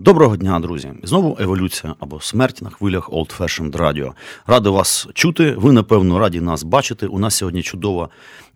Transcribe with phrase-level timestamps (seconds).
[0.00, 0.92] Доброго дня, друзі!
[1.02, 4.12] Знову еволюція або смерть на хвилях Old Fashioned Radio.
[4.46, 5.52] Радий вас чути.
[5.52, 7.06] Ви, напевно, раді нас бачити.
[7.06, 8.08] У нас сьогодні чудова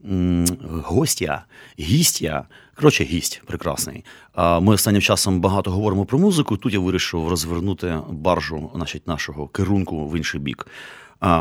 [0.05, 0.47] м-
[0.85, 1.45] гостя,
[1.79, 2.45] гістя.
[2.75, 4.05] Коротше, гість прекрасний.
[4.37, 6.57] Ми останнім часом багато говоримо про музику.
[6.57, 10.67] Тут я вирішив розвернути баржу значить, нашого керунку в інший бік.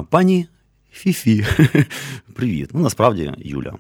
[0.10, 0.48] Пані
[0.92, 1.46] Фіфі,
[2.34, 2.70] привіт.
[2.74, 3.74] Ну, насправді, Юля.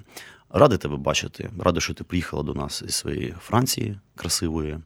[0.49, 1.49] Радий тебе бачити.
[1.59, 4.80] Радий, що ти приїхала до нас із своєї Франції красивої.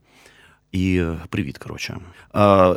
[0.77, 1.97] І привіт, коротше.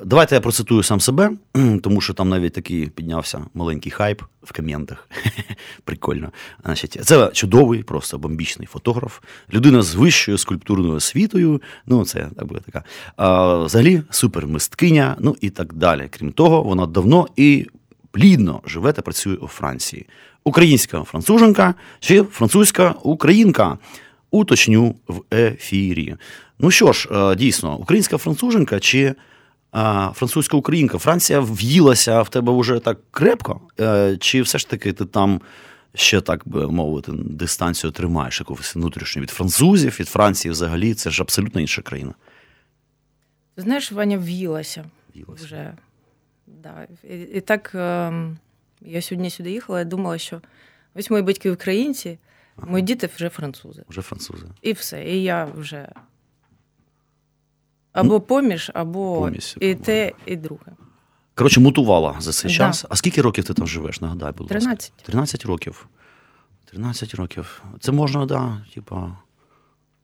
[0.05, 1.31] Давайте я процитую сам себе,
[1.83, 5.09] тому що там навіть такий піднявся маленький хайп в коментах.
[5.85, 6.33] Прикольно.
[6.65, 9.20] Значить, Це чудовий, просто бомбічний фотограф,
[9.55, 11.62] людина з вищою скульптурною освітою.
[11.87, 12.84] Ну, це так буде така.
[13.65, 16.09] Взагалі, супермисткиня, ну і так далі.
[16.11, 17.67] Крім того, вона давно і
[18.11, 20.07] плідно живе та працює у Франції.
[20.45, 23.79] Українська француженка чи французька українка.
[24.33, 26.17] Уточню в ефірі.
[26.62, 29.14] Ну що ж, е, дійсно, українська француженка чи
[30.12, 30.98] французька українка?
[30.98, 35.41] Франція в'їлася в тебе вже так крепко, е, чи все ж таки ти там
[35.94, 40.94] ще так би мовити дистанцію тримаєш якусь внутрішню від французів, від Франції взагалі?
[40.94, 42.14] Це ж абсолютно інша країна.
[43.55, 44.84] Ти знаєш, Ваня в'їлася.
[45.14, 45.45] В'їлася.
[45.45, 45.74] Вже.
[46.47, 46.86] Да.
[47.11, 47.70] І, і так
[48.80, 50.41] я сьогодні сюди їхала, я думала, що
[50.95, 52.19] ось мої батьки українці,
[52.56, 53.83] мої діти вже французи.
[53.89, 54.47] Вже французи.
[54.62, 55.05] І все.
[55.05, 55.89] І я вже
[57.92, 60.72] або поміж, або Ну, поміж, і те, і друге.
[61.34, 62.56] Коротше, мутувала за цей Да.
[62.56, 62.84] час.
[62.88, 64.00] А скільки років ти там живеш?
[64.00, 64.58] Нагадай, будь ласка.
[64.60, 64.92] 13.
[65.02, 65.86] 13 років.
[66.70, 67.62] 13 років.
[67.80, 69.16] Це можна, да, типа.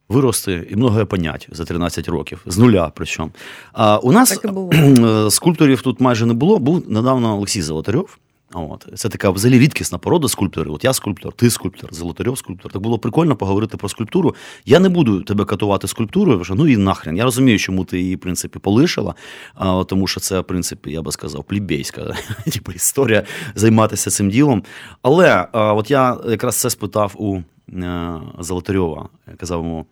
[0.08, 3.30] Вирости і многое понять за 13 років, з нуля причому.
[3.72, 4.70] А у нас Так і було.
[4.72, 6.58] е, скульпторів тут майже не було.
[6.58, 8.18] Був недавно Олексій Золотарьов.
[8.54, 8.86] От.
[8.94, 10.72] Це така взагалі рідкісна порода скульпторів.
[10.72, 12.72] От я скульптор, ти скульптор, Золотарьов скульптор.
[12.72, 14.34] Так було прикольно поговорити про скульптуру.
[14.64, 17.16] Я не буду тебе катувати скульптурою, вже ну і нахрен.
[17.16, 19.14] Я розумію, чому ти її, в принципі, полишила,
[19.54, 22.16] а, тому що це, в принципі, я би сказав, плібейська
[22.52, 23.22] типу, історія
[23.54, 24.62] займатися цим ділом.
[25.02, 27.38] Але а, от я якраз це спитав у
[27.72, 29.08] е, Золотарьова.
[29.28, 29.86] Я казав йому.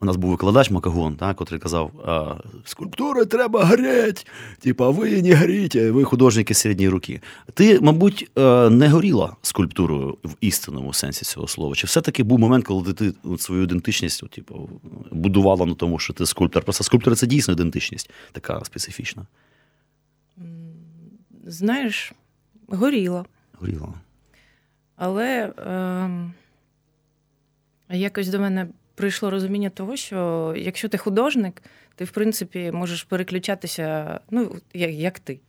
[0.00, 1.90] У нас був викладач Макагон, так, котрий казав:
[2.64, 4.26] скульптури треба греть,
[4.58, 7.20] типа ви не горіть, ви художники середньої руки.
[7.54, 11.74] Ти, мабуть, е, не горіла скульптурою в істинному сенсі цього слова.
[11.74, 14.70] Чи все-таки був момент, коли ти свою ідентичність типу,
[15.10, 16.62] будувала на тому, що ти скульптор?
[16.62, 19.26] Просто скульптор це дійсно ідентичність, така специфічна.
[21.46, 22.12] Знаєш,
[22.68, 23.24] горіла.
[23.60, 23.94] Горіла.
[24.96, 26.32] Але ем,
[27.90, 31.62] якось до мене прийшло розуміння того, що якщо ти художник,
[31.96, 35.40] ти в принципі можеш переключатися, ну, як, як ти.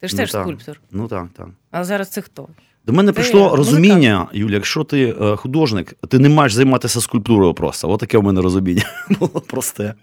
[0.00, 0.42] Ти ж Ну, теж так.
[0.42, 0.80] скульптор.
[0.90, 1.48] Ну так, так.
[1.70, 2.48] А зараз це хто?
[2.86, 3.58] До мене Ти прийшло музикант.
[3.58, 7.90] розуміння, Юля, якщо ти е, художник, ти не маєш займатися скульптурою просто.
[7.90, 8.82] От таке в мене розуміння.
[9.20, 9.94] Було просте.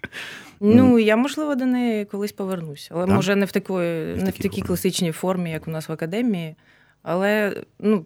[0.60, 2.90] Ну, я, можливо, до неї колись повернусь.
[2.92, 3.16] Але Так?
[3.16, 6.56] може не в такої, в не в такій класичній формі, як у нас в академії.
[7.04, 8.06] Але ну,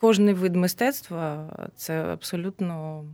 [0.00, 3.04] кожний вид мистецтва це абсолютно.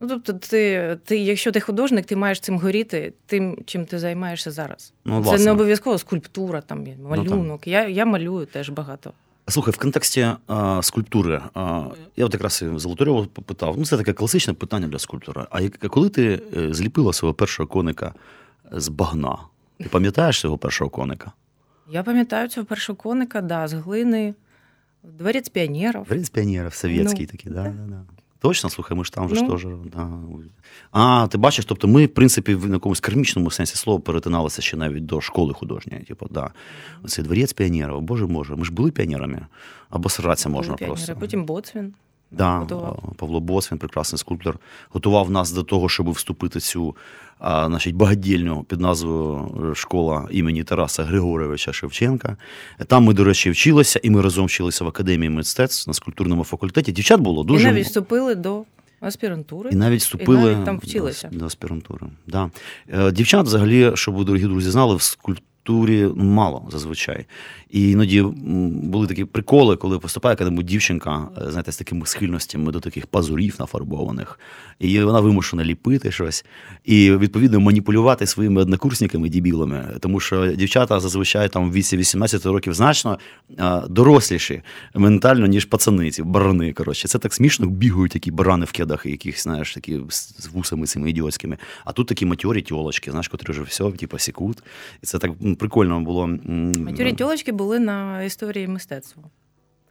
[0.00, 4.50] Ну, тобто, ти, ти, якщо ти художник, ти маєш цим горіти тим, чим ти займаєшся
[4.50, 4.92] зараз.
[5.04, 5.44] Ну, це власне.
[5.44, 7.66] не обов'язково скульптура, там, малюнок.
[7.66, 9.12] я, я малюю теж багато.
[9.48, 11.84] Слухай, в контексті а, скульптури, а,
[12.16, 13.74] я от якраз і Золотарьова попитав.
[13.78, 15.46] Ну, це таке класичне питання для скульптора.
[15.50, 18.14] А як- коли ти е, зліпила свого першого коника
[18.72, 19.38] з багна?
[19.78, 21.32] Ти пам'ятаєш цього першого коника?
[21.90, 24.34] Я пам'ятаю цього першого коника, да, з глини,
[25.02, 26.04] дворець піонерів.
[26.04, 28.02] Принц піонерів, совєтський Ну, такий, да, да, да.
[28.40, 29.50] Точно, слухай, ми ж там же ж Ну.
[29.50, 29.66] теж.
[29.96, 30.08] Да.
[30.92, 35.06] А, ти бачиш, тобто ми, в принципі, в якомусь кармічному сенсі слова перетиналися ще навіть
[35.06, 36.02] до школи художньої.
[36.04, 36.50] Типу, да.
[37.04, 39.46] Оцей дворець піонерів, боже може, ми ж були піонерами.
[39.90, 40.94] Або сратися можна Піонери.
[40.96, 41.16] просто.
[41.20, 41.94] Потім Боцвін.
[42.30, 42.66] Да.
[43.16, 44.58] Павло Боцвін, прекрасний скульптор,
[44.90, 46.96] готував нас до того, щоб вступити в цю
[47.40, 52.36] а, значить, багадільню під назвою школа імені Тараса Григоровича Шевченка.
[52.86, 56.92] Там ми, до речі, вчилися, і ми разом вчилися в академії мистецтв на скульптурному факультеті.
[56.92, 58.62] Дівчат було дуже І навіть вступили до
[59.00, 59.70] аспірантури.
[59.72, 61.28] і навіть вступили навіть там до- вчилися.
[61.32, 62.06] до, аспірантури.
[62.26, 62.50] Да.
[62.88, 67.26] Е, Дівчат, взагалі, щоб ви, дорогі друзі, знали, в скульп- культурі мало зазвичай.
[67.70, 68.22] І іноді
[68.82, 73.56] були такі приколи, коли поступає яка-небудь дівчинка, е, знаєте, з такими схильностями до таких пазурів
[73.58, 74.40] нафарбованих,
[74.78, 76.44] і вона вимушена ліпити щось
[76.84, 82.74] і відповідно маніпулювати своїми однокурсниками дібілами, тому що дівчата зазвичай там в віці 18 років
[82.74, 83.18] значно
[83.88, 84.62] доросліші
[84.94, 86.72] ментально, ніж пацани, ці барани.
[86.72, 91.10] Коротше, це так смішно бігають такі барани в кедах, яких знаєш, такі з вусами цими
[91.10, 91.56] ідіотськими.
[91.84, 94.58] А тут такі матьорі тьолочки, знаєш, котрі вже все, типу, секут.
[95.02, 96.26] І це так прикольно було.
[96.26, 99.22] Матьорі тьолочки були на історії мистецтва.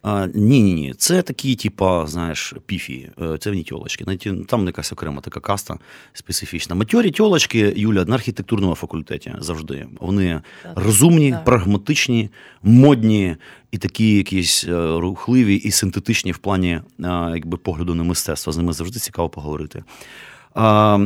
[0.02, 0.94] А, Ні, ні, ні.
[0.98, 4.04] Це такі, типа, знаєш, піфі, е, це не тьолочки.
[4.48, 5.78] Там якась окрема така каста
[6.12, 6.74] специфічна.
[6.74, 9.86] Матьорі тьолочки, Юля, на архітектурному факультеті завжди.
[10.00, 10.72] Вони так.
[10.76, 11.44] розумні, так.
[11.44, 12.30] прагматичні,
[12.62, 13.36] модні
[13.70, 16.82] і такі якісь е, рухливі і синтетичні в плані е,
[17.34, 18.52] якби, погляду на мистецтво.
[18.52, 19.84] З ними завжди цікаво поговорити.
[20.54, 20.98] А,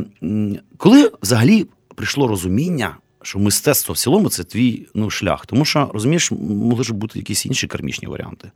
[0.76, 5.46] Коли взагалі прийшло розуміння, що мистецтво в цілому це твій ну, шлях.
[5.46, 8.50] Тому що, розумієш, могли ж бути якісь інші кармічні варіанти.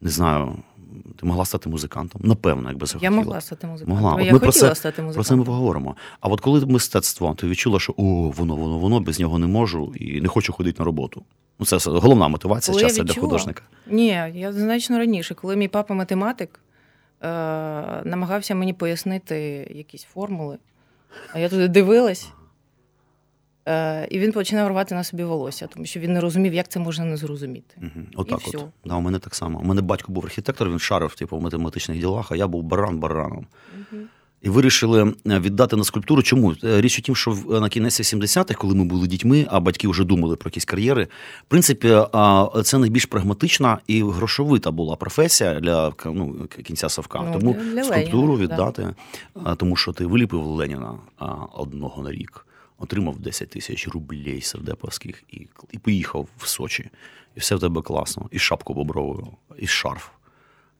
[0.00, 0.56] Не знаю,
[1.20, 2.20] ти могла стати музикантом?
[2.24, 3.12] Напевно, якби захотіла.
[3.12, 4.02] Я могла стати музикантом.
[4.04, 4.22] Могла.
[4.22, 5.14] Я ми хотіла про це, стати музикантом.
[5.14, 5.96] Про це ми поговоримо.
[6.20, 8.04] А от коли мистецтво, ти відчула, що о,
[8.36, 11.24] воно, воно, воно, без нього не можу і не хочу ходити на роботу.
[11.58, 13.62] Ну, це головна мотивація коли часу для художника.
[13.86, 16.60] Ні, я значно раніше, коли мій папа математик
[17.22, 17.26] е-
[18.04, 19.36] намагався мені пояснити
[19.74, 20.58] якісь формули,
[21.32, 22.28] а я туди дивилась.
[23.68, 26.80] Е, І він починав рвати на собі волосся, тому що він не розумів, як це
[26.80, 27.74] можна не зрозуміти.
[27.76, 28.06] Угу.
[28.16, 28.64] Отак І от.
[28.84, 29.60] Да, У мене так само.
[29.60, 32.98] У мене батько був архітектор, він шарив типу, в математичних ділах, а я був баран
[32.98, 33.46] бараном.
[33.78, 34.02] Угу.
[34.42, 36.22] І вирішили е, віддати на скульптуру.
[36.22, 36.54] Чому?
[36.64, 40.04] Е, річ у тім, що на кінець 70-х, коли ми були дітьми, а батьки вже
[40.04, 41.04] думали про якісь кар'єри.
[41.40, 41.88] В принципі,
[42.64, 47.22] це найбільш прагматична і грошовита була професія для ну, кінця совка.
[47.22, 48.94] Ну, тому для скульптуру Леніна, віддати,
[49.34, 49.54] да.
[49.54, 50.94] тому що ти виліпив Леніна
[51.52, 52.46] одного на рік
[52.82, 56.90] отримав 10 тисяч рублей сердеповських і і поїхав в Сочі.
[57.36, 58.28] І все в тебе класно.
[58.30, 60.08] І шапку бобровою, і шарф.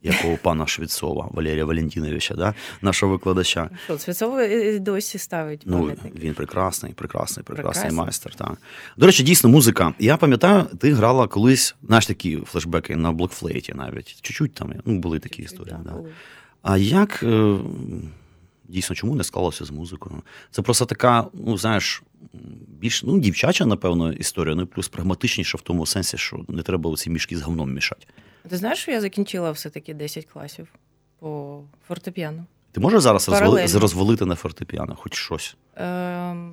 [0.02, 2.54] Якого пана Швецова, Валерія Валентиновича, да?
[2.82, 3.70] нашого викладача.
[3.84, 6.14] Що, Швецова досі ставить пам'ятник?
[6.14, 8.04] Ну, Він прекрасний, прекрасний, прекрасний Прекрасний.
[8.04, 8.34] майстер.
[8.34, 8.58] Так.
[8.96, 9.94] До речі, дійсно, музика.
[9.98, 14.22] Я пам'ятаю, ти грала колись, знаєш, такі флешбеки на блокфлейті навіть.
[14.22, 15.76] Чуть-чуть там ну, були такі Чуть-чуть, історії.
[15.84, 15.98] Да, да.
[16.62, 17.58] А як е,
[18.72, 20.22] Дійсно, чому не склалося з музикою?
[20.50, 22.02] Це просто така, ну знаєш,
[22.68, 26.90] більш ну, дівчача, напевно, історія, ну і плюс прагматичніша в тому сенсі, що не треба
[26.90, 28.06] оці мішки з говном мішати.
[28.48, 30.68] Ти знаєш, що я закінчила все-таки 10 класів
[31.18, 32.44] по фортепіано?
[32.72, 35.56] Ти можеш зараз розвали, розвалити на фортепіано, хоч щось?
[35.76, 36.52] Ем,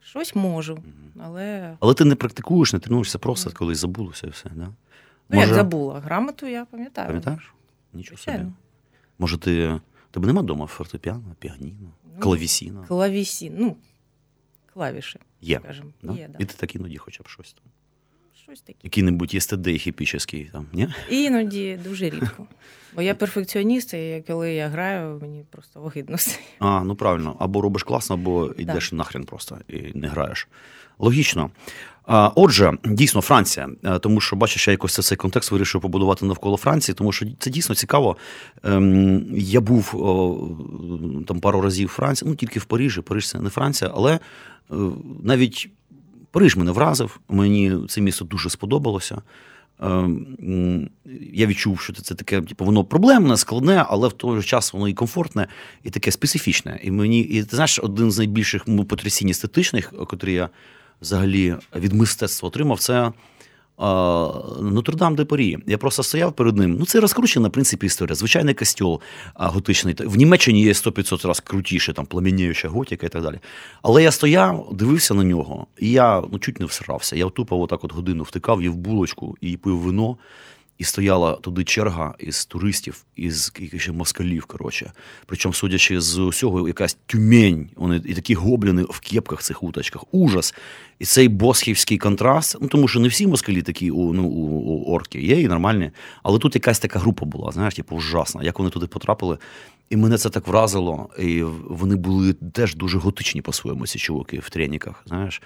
[0.00, 0.78] Щось можу,
[1.20, 1.76] але.
[1.80, 4.64] Але ти не практикуєш, не тренуєшся, просто колись забулося і все, да?
[4.64, 4.72] Ну,
[5.28, 5.46] Може...
[5.46, 6.00] як забула?
[6.00, 7.06] Грамоту я пам'ятаю.
[7.06, 7.52] Пам'ятаєш?
[7.92, 8.44] Нічого собі.
[9.18, 12.84] Може, ти Тебе нема вдома фортепіано, піаніно, ну, клавісіно?
[12.88, 13.76] Клавісін, ну,
[14.72, 15.58] клавіші, є.
[15.58, 15.90] скажімо.
[16.02, 16.12] Да?
[16.12, 16.38] Є, да.
[16.38, 17.64] І ти так іноді хоча б щось там.
[18.48, 18.78] Щось таке.
[18.82, 20.88] Який-небудь єстедей хіпічний там, ні?
[21.10, 22.46] Іноді дуже рідко.
[22.94, 26.16] Бо я перфекціоніст, і коли я граю, мені просто огидно.
[26.58, 27.36] А, ну правильно.
[27.38, 30.48] Або робиш класно, або йдеш нахрен просто і не граєш.
[30.98, 31.50] Логічно.
[32.34, 36.94] Отже, дійсно, Франція, е, тому що бачиш, я якось цей контекст вирішив побудувати навколо Франції,
[36.94, 38.16] тому що це дійсно цікаво.
[38.62, 39.90] Ем, я був
[41.28, 43.00] там пару разів в Франції, ну тільки в Парижі.
[43.00, 44.20] Париж це не Франція, але е,
[45.22, 45.70] навіть
[46.38, 47.20] Париж мене вразив.
[47.28, 49.22] Мені це місто дуже сподобалося.
[49.80, 50.90] Ем,
[51.32, 54.88] я відчув, що це таке, типу, воно проблемне, складне, але в той же час воно
[54.88, 55.46] і комфортне,
[55.84, 56.80] і таке специфічне.
[56.82, 60.48] І мені, і ти знаєш, один з найбільших потрясінь естетичних, котрі я
[61.00, 63.12] взагалі від мистецтва отримав, це
[63.78, 65.58] Нотр-Дам де Парі.
[65.66, 66.76] Я просто стояв перед ним.
[66.78, 68.14] Ну, це розкручена, в принципі, історія.
[68.14, 69.00] Звичайний костьол
[69.34, 69.96] готичний.
[69.98, 73.38] В Німеччині є 100-500 разів крутіше, там пламеніюча готіка і так далі.
[73.82, 77.16] Але я стояв, дивився на нього, і я ну, чуть не всрався.
[77.16, 80.16] Я тупо отак от годину втикав, їв булочку і пив вино.
[80.78, 84.44] І стояла туди черга із туристів, із якихось москалів.
[84.44, 84.92] коротше.
[85.26, 90.04] Причому, судячи з усього, якась тюмень, вони і такі гобліни в кепках цих уточках.
[90.12, 90.54] Ужас.
[90.98, 94.92] І цей босхівський контраст, ну тому що не всі москалі такі у ну, у, у
[94.94, 95.90] орки, є і нормальні.
[96.22, 98.42] Але тут якась така група була, знаєш, типу, ужасна.
[98.42, 99.38] Як вони туди потрапили.
[99.90, 101.10] І мене це так вразило.
[101.18, 105.42] І вони були теж дуже готичні по-своєму, ці чуваки в треніках, знаєш.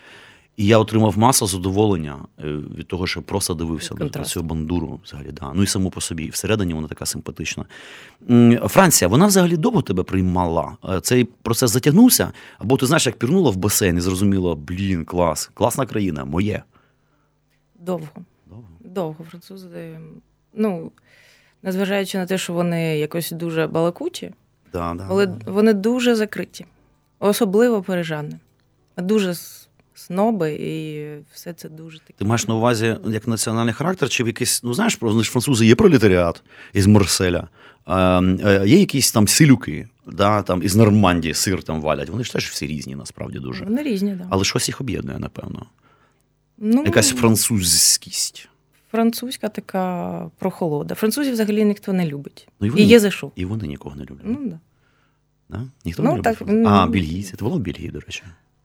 [0.56, 2.47] І я отримав масу задоволення е,
[2.78, 5.00] від того, що просто дивився на цю бандуру.
[5.04, 5.52] Взагалі, да.
[5.54, 6.25] Ну і саму по собі.
[6.25, 7.64] І всередині вона така симпатична.
[8.68, 10.76] Франція, вона взагалі довго тебе приймала.
[10.88, 15.50] Е, цей процес затягнувся, або ти знаєш, як пірнула в басейн і зрозуміла, блін, клас,
[15.54, 16.62] класна країна, моє.
[17.80, 18.09] Довго.
[18.47, 18.68] Довго.
[18.80, 19.99] Довго французи.
[20.52, 20.92] Ну,
[21.62, 24.32] незважаючи на те, що вони якось дуже балакучі,
[24.73, 25.50] да, да, але да.
[25.50, 26.66] вони дуже закриті,
[27.18, 28.38] особливо парижани.
[28.97, 29.35] Дуже
[29.94, 32.12] сноби, і все це дуже таке.
[32.18, 35.66] Ти маєш на увазі як національний характер, чи в якийсь, ну знаєш, вони ж французи
[35.66, 37.49] є пролетаріат із Марселя,
[37.84, 38.20] а,
[38.66, 42.08] є якісь там силюки, да, там із Нормандії сир там валять.
[42.11, 43.64] Вони ж теж всі різні, насправді дуже.
[43.64, 44.26] Вони різні, да.
[44.30, 45.66] Але щось їх об'єднує, напевно.
[46.58, 48.49] Ну, Якась французькість.
[48.90, 50.94] Французька така прохолода.
[50.94, 52.49] Французів взагалі ніхто не любить.
[52.61, 53.32] Ну, і, І є за що.
[53.37, 54.25] і вони нікого не люблять.
[54.25, 54.58] Ну, да.
[55.49, 55.64] Да?
[55.84, 56.38] Ніхто Ну, не любить.
[56.38, 57.37] так, ну, А, бельгійці.
[57.37, 58.22] Ти була в Бельгії, до речі.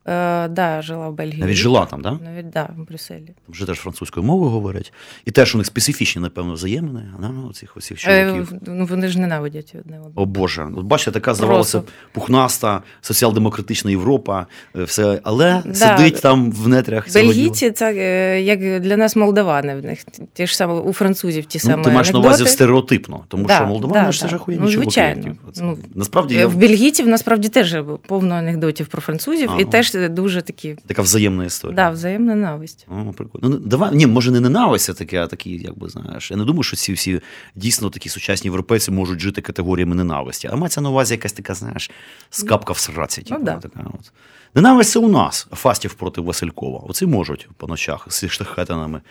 [0.07, 1.41] Е, да, жила в Бельгії.
[1.41, 2.01] Навіть жила там?
[2.01, 2.19] Да?
[2.23, 3.25] Навіть, да, в Брюсселі.
[3.25, 4.93] Там вже теж французькою мовою говорять.
[5.25, 7.01] І теж у них специфічні, напевно, взаємини,
[7.49, 8.53] оцих, оцих чоловіків.
[8.53, 10.11] Е, ну, вони ж ненавидять одне одного.
[10.15, 11.97] О Боже, от бачите, така здавалося Просто.
[12.11, 14.45] пухнаста, соціал-демократична Європа,
[14.75, 15.73] е, все, але Да.
[15.73, 17.13] сидить там в нетрях.
[17.13, 19.75] Бельгійці це е, як для нас молдавани.
[19.75, 19.99] В них
[20.33, 23.55] ті ж саме у французів ті самі Ну, ти маєш на увазі стереотипно, тому Да,
[23.55, 24.37] що молдавани да, ж це да.
[24.37, 25.35] ж Ну, звичайно.
[25.61, 26.47] Ну, Насправді Е, я...
[26.47, 27.75] В бельгійців насправді теж
[28.07, 29.61] повно анекдотів про французів, Ага.
[29.61, 31.75] і теж дуже такі така взаємна історія.
[31.75, 32.87] да, взаємна ненависть.
[32.89, 33.49] О, прикольно.
[33.49, 36.31] Ну, давай, ні, може, не ненависть, а таке, а такі, як би знаєш.
[36.31, 37.21] Я не думаю, що ці всі
[37.55, 40.49] дійсно такі сучасні європейці можуть жити категоріями ненависті.
[40.51, 41.91] А мається на увазі якась така, знаєш,
[42.29, 43.21] скапка в сраці.
[43.21, 43.57] Типу, да.
[43.57, 44.11] така от.
[44.55, 46.79] Ненависть це у нас, Фастів проти Василькова.
[46.79, 49.01] Оці можуть по ночах зі штахетинами.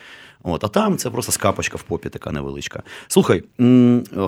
[0.42, 2.82] От, а там це просто скапочка в попі, така невеличка.
[3.08, 3.42] Слухай,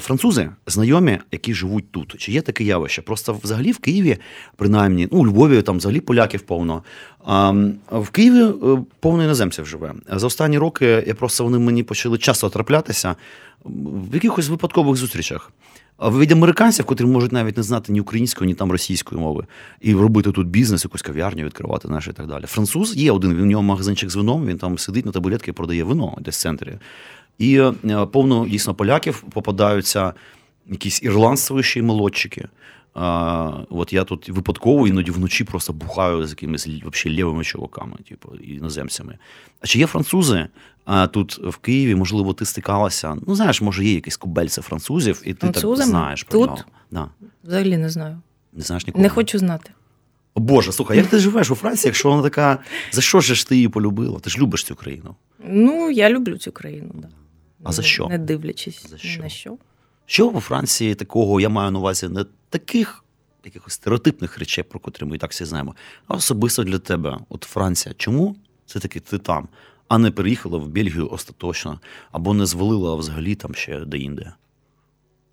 [0.00, 2.14] французи знайомі, які живуть тут.
[2.18, 3.02] Чи є таке явище?
[3.02, 4.18] Просто взагалі в Києві,
[4.56, 6.82] принаймні, ну, у Львові там взагалі поляків повно.
[7.24, 7.50] А
[7.90, 9.94] в Києві е, повно іноземців живе.
[10.12, 13.16] За останні роки я просто вони мені почали часто траплятися
[13.64, 15.52] в якихось випадкових зустрічах.
[16.02, 19.46] Від американців, котрі можуть навіть не знати ні української, ні там російської мови,
[19.80, 22.44] і робити тут бізнес, якусь кав'ярню відкривати наше і так далі.
[22.46, 25.52] Француз є один, він у нього магазинчик з вином, він там сидить на табуретці і
[25.52, 26.78] продає вино десь в центрі.
[27.38, 30.12] І е, повно дійсно поляків попадаються
[30.70, 32.48] якісь ірландствуючі молодчики.
[33.00, 38.34] А, от я тут випадково іноді вночі просто бухаю з якимись вообще лівими чуваками, типу,
[38.36, 39.18] іноземцями.
[39.60, 40.48] А чи є французи
[40.84, 41.94] а, тут в Києві?
[41.94, 43.16] Можливо, ти стикалася?
[43.26, 46.48] Ну, знаєш, може, є якісь кубельці французів, і ти так знаєш про Тут?
[46.48, 46.62] нього.
[46.90, 47.10] Да.
[47.44, 48.20] Взагалі не знаю.
[48.52, 49.02] Не знаєш нікого?
[49.02, 49.70] Не хочу знати.
[50.34, 52.58] О, Боже, слухай, як ти живеш у Франції, якщо вона така.
[52.92, 54.20] За що ж ти її полюбила?
[54.20, 55.14] Ти ж любиш цю країну.
[55.48, 57.08] Ну, я люблю цю країну, да.
[57.64, 58.06] А за що?
[58.08, 59.22] Не дивлячись За що?
[59.22, 59.56] на що.
[60.10, 63.04] Що у Франції такого, я маю на увазі, не таких
[63.44, 65.74] якихось стереотипних речей, про котрі ми і так всі знаємо,
[66.06, 68.36] а особисто для тебе, от Франція, чому
[68.66, 69.48] це таки ти там,
[69.88, 71.80] а не переїхала в Бельгію остаточно,
[72.12, 74.32] або не звалила взагалі там ще де-інде?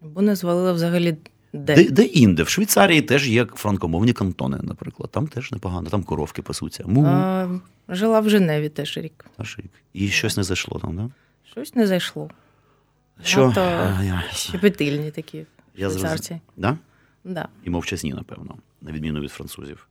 [0.02, 1.18] Бо не звалила взагалі
[1.54, 1.76] де.
[1.76, 2.44] Де, де інде?
[2.44, 5.12] В Швейцарії теж є франкомовні кантони, наприклад.
[5.12, 6.84] Там теж непогано, там коровки пасуться.
[6.88, 9.26] Му, А, жила в Женеві теж рік.
[9.38, 9.72] аж рік.
[9.94, 11.10] І щось не зайшло там, да?
[11.52, 12.30] Щось не зайшло.
[13.24, 13.54] Що?
[14.04, 15.46] Я- щепетильні такі
[15.76, 16.40] Я швейцарці.
[16.58, 16.78] Да?
[17.24, 17.48] Да.
[17.64, 19.88] І мовчазні, напевно, на відміну від французів.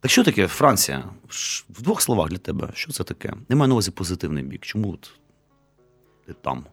[0.00, 1.04] Так що таке Франція?
[1.70, 3.32] В двох словах для тебе, що це таке?
[3.48, 4.60] Немає на увазі позитивний бік.
[4.60, 5.12] Чому от
[6.26, 6.64] ти там?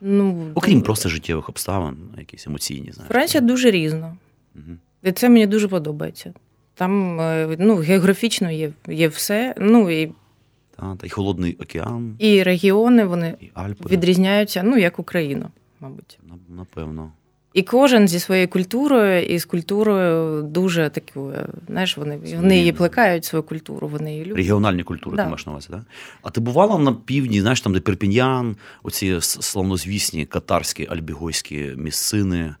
[0.00, 3.12] Ну, Окрім просто життєвих обставин, якісь емоційні, знаєш.
[3.12, 4.16] Франція дуже різна.
[4.54, 4.78] Мгм.
[5.02, 6.34] І це мені дуже подобається.
[6.74, 9.54] Там е, ну, географічно є, є все.
[9.58, 10.12] Ну і,
[10.80, 13.88] Та, та й холодний океан, і регіони вони і Альпи.
[13.90, 15.48] відрізняються, ну, як Україна,
[15.80, 16.18] мабуть.
[16.48, 17.12] Напевно.
[17.54, 21.34] І кожен зі своєю культурою, і з культурою дуже такою,
[21.68, 24.36] знаєш, вони, вони її плекають, свою культуру, вони її люблять.
[24.36, 25.22] Регіональні культури Да.
[25.22, 25.82] ти маєш на увазі, так?
[26.22, 32.54] А ти бувала на півдні, знаєш, там, де Перпіньян, оці славнозвісні катарські альбігойські місцини,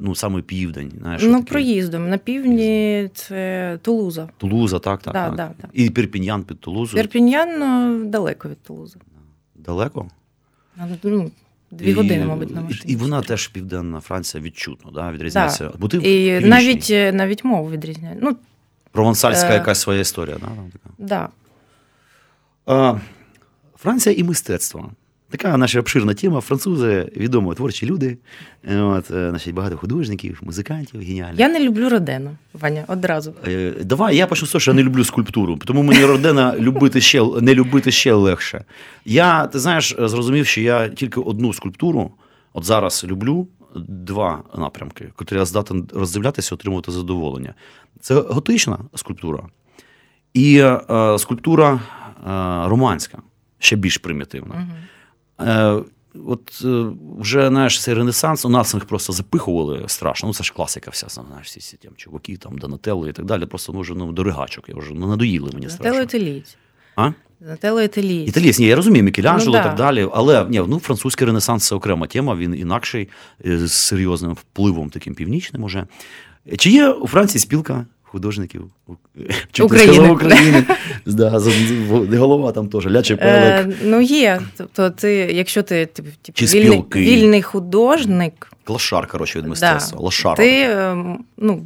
[0.00, 1.22] ну, саме південь, знаєш.
[1.22, 1.44] Ну, отакі.
[1.44, 2.08] проїздом.
[2.08, 4.28] На півдні це Тулуза.
[4.36, 5.14] Тулуза, так, так.
[5.14, 5.36] Да, так.
[5.36, 5.68] да, да.
[5.72, 7.02] І Перпіньян під Тулузою.
[7.02, 8.98] Перпіньян ну, далеко від Тулузи.
[9.54, 10.08] Далеко?
[11.02, 11.30] Ну,
[11.70, 12.92] дві І- години, мабуть, на машині.
[12.92, 15.70] і вона теж південна Франція відчутно, да, відрізняється.
[15.78, 18.18] Бо ти І навіть, навіть мову відрізняє.
[18.22, 18.36] Ну,
[18.92, 20.36] провансальська е, якась своя історія.
[20.40, 20.94] Да, там така.
[20.98, 21.28] да.
[22.66, 22.98] А,
[23.76, 24.90] Франція і мистецтво.
[25.30, 26.40] Така наша обширна тема.
[26.40, 28.18] Французи відомо творчі люди.
[28.64, 31.40] Е, От, е, значить, багато художників, музикантів, геніальних.
[31.40, 33.34] Я не люблю Родену, Ваня, одразу.
[33.46, 37.00] Е, Давай, я почну з того, що я не люблю скульптуру, тому мені Родена любити
[37.00, 38.64] ще, не любити ще легше.
[39.04, 42.10] Я, ти знаєш, зрозумів, що я тільки одну скульптуру
[42.52, 43.48] от зараз люблю,
[43.88, 47.54] два напрямки, котрі я здатен роздивлятися, отримувати задоволення.
[48.00, 49.42] Це готична скульптура
[50.34, 51.80] і е, скульптура е,
[52.68, 53.18] романська,
[53.58, 54.54] ще більш примітивна.
[54.54, 54.78] Угу.
[55.40, 55.82] Е,
[56.26, 56.84] От е,
[57.18, 60.26] вже знаєш, цей ренесанс у нас їх просто запихували страшно.
[60.26, 63.46] Ну це ж класика вся, знаєш, всі ці там чуваки, там Донателло і так далі.
[63.46, 64.68] Просто ну, вже ну, до ригачок.
[64.68, 66.02] Я вже ну, надоїли мені страшно.
[66.02, 66.56] італієць.
[66.96, 67.12] А?
[67.40, 68.28] Нателло італієць.
[68.28, 69.68] Італієць, ні, я розумію, Мікеланджело Ну, і да.
[69.68, 70.08] так далі.
[70.12, 73.08] Але ні, ну, французький ренесанс це окрема тема, він інакший,
[73.46, 75.86] е, з серйозним впливом таким північним уже.
[76.58, 78.70] Чи є у Франції спілка художників
[79.60, 80.10] України.
[80.10, 80.64] України.
[81.06, 81.40] да,
[82.18, 83.66] голова там теж, лячий пелек.
[83.66, 84.40] Е, ну, є.
[84.56, 89.98] Тобто, ти, якщо ти типу, Чи вільний, вільний художник, Лошар, коротше, від мистецтва.
[89.98, 90.34] да, Лошара.
[90.34, 90.96] ти е,
[91.36, 91.64] ну,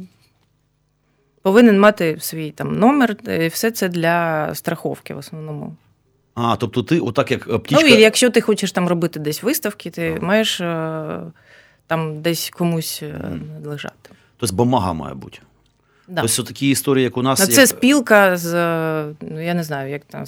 [1.41, 5.75] повинен мати свій там номер, і все це для страховки в основному.
[6.35, 7.83] А, тобто ти, отак як е, птічка.
[7.83, 11.19] Ну, і якщо ти хочеш там робити десь виставки, ти маєш е,
[11.87, 14.09] там десь комусь е, лежати.
[14.37, 15.39] Тобто бумага має бути.
[16.07, 16.21] Да.
[16.21, 17.47] Тобто такі історії, як у нас.
[17.53, 17.69] Це як...
[17.69, 18.53] спілка з,
[19.21, 20.23] ну я не знаю, як там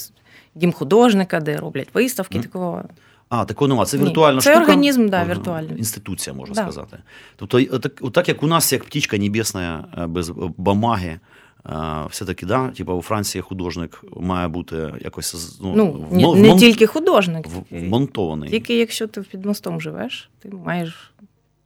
[0.56, 2.48] дім художника, де роблять виставки Мгм.
[2.48, 2.84] такого.
[3.30, 3.86] А, такого нема.
[3.86, 4.62] Це Ні, це штука.
[4.62, 5.78] організм, да, віртуальний.
[5.78, 6.62] Інституція, можна Да.
[6.62, 6.98] сказати.
[7.36, 11.20] Тобто, і отак, отак, як у нас, як птічка небесна, е, без бумаги,
[11.66, 11.72] е,
[12.10, 15.74] все-таки, да, типу, у Франції художник має бути якось ну,
[16.12, 18.50] Ну, не, не тільки художник, вмонтований.
[18.50, 21.14] тільки якщо ти під мостом живеш, ти маєш,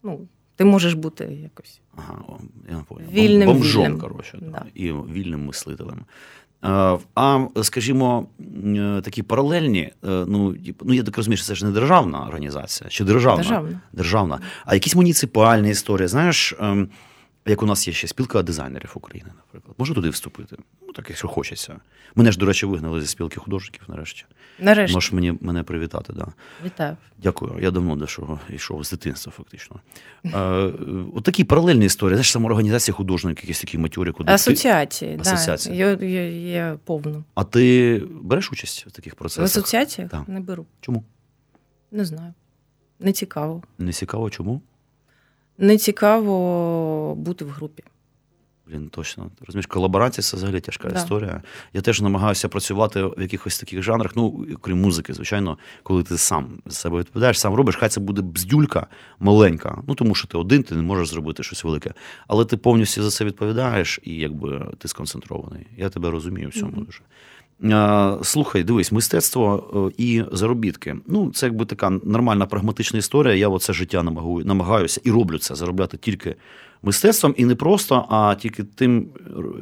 [0.04, 0.20] ну,
[0.56, 1.80] ти можеш бути якось.
[2.00, 2.40] Ага,
[2.70, 2.84] я.
[3.12, 4.00] Вільним, Бомжом, вільним.
[4.00, 4.50] коротше, да.
[4.52, 4.64] Да.
[4.76, 6.00] і вільним мислителем.
[6.66, 8.28] Е, А, скажімо,
[8.66, 9.94] е, такі паралельні, е,
[10.28, 13.38] ну, типу, ну я так розумію, що це ж не державна організація, чи державна?
[13.44, 13.82] Державна.
[13.94, 14.40] Державна.
[14.66, 16.90] А якісь муніципальні історії, знаєш, ем,
[17.50, 19.76] як у нас є ще спілка дизайнерів України, наприклад.
[19.78, 20.56] Можу туди вступити?
[20.88, 21.80] Ну, так, якщо хочеться.
[22.16, 24.26] Мене ж, до речі, вигнали зі спілки художників нарешті.
[24.60, 26.28] Нарешті, Можеш мені, мене привітати, да.
[26.66, 26.98] вітаю.
[27.18, 27.60] Дякую.
[27.62, 29.80] Я давно до чого йшов з дитинства, фактично.
[30.26, 30.30] Е,
[31.16, 32.16] от такі паралельні історії.
[32.16, 34.34] Знаєш, самоорганізація художників, якісь такі матюри, куди ти...
[34.34, 35.78] Асоціації, да, Асоціації.
[35.78, 37.24] є, є, є повно.
[37.36, 39.42] А ти береш участь в таких процесах?
[39.42, 40.28] В асоціаціях Так.
[40.28, 40.66] не беру.
[40.82, 41.04] Чому?
[41.92, 42.34] Не знаю.
[43.00, 43.64] Не цікаво.
[43.78, 44.62] Не цікаво, чому?
[45.60, 47.84] Не цікаво бути в групі.
[48.68, 49.32] Блін, точно.
[49.48, 50.96] Розумієш, колаборація це взагалі тяжка Да.
[51.00, 51.42] історія.
[51.74, 56.62] Я теж намагаюся працювати в якихось таких жанрах, ну, крім музики, звичайно, коли ти сам
[56.66, 58.88] з себе відповідаєш, сам робиш, хай це буде бздюлька
[59.20, 59.84] маленька.
[59.88, 61.94] Ну тому що ти один, ти не можеш зробити щось велике.
[62.28, 65.68] Але ти повністю за це відповідаєш, і якби ти сконцентрований.
[65.78, 66.84] Я тебе розумію в цьому Мгм.
[66.86, 67.00] дуже.
[67.64, 70.96] А, Слухай, дивись, мистецтво е, і заробітки.
[71.08, 73.36] Ну, це якби така нормальна прагматична історія.
[73.36, 76.36] Я оце життя намагаю, намагаюся і роблю це заробляти тільки
[76.84, 79.08] мистецтвом, і не просто, а тільки тим,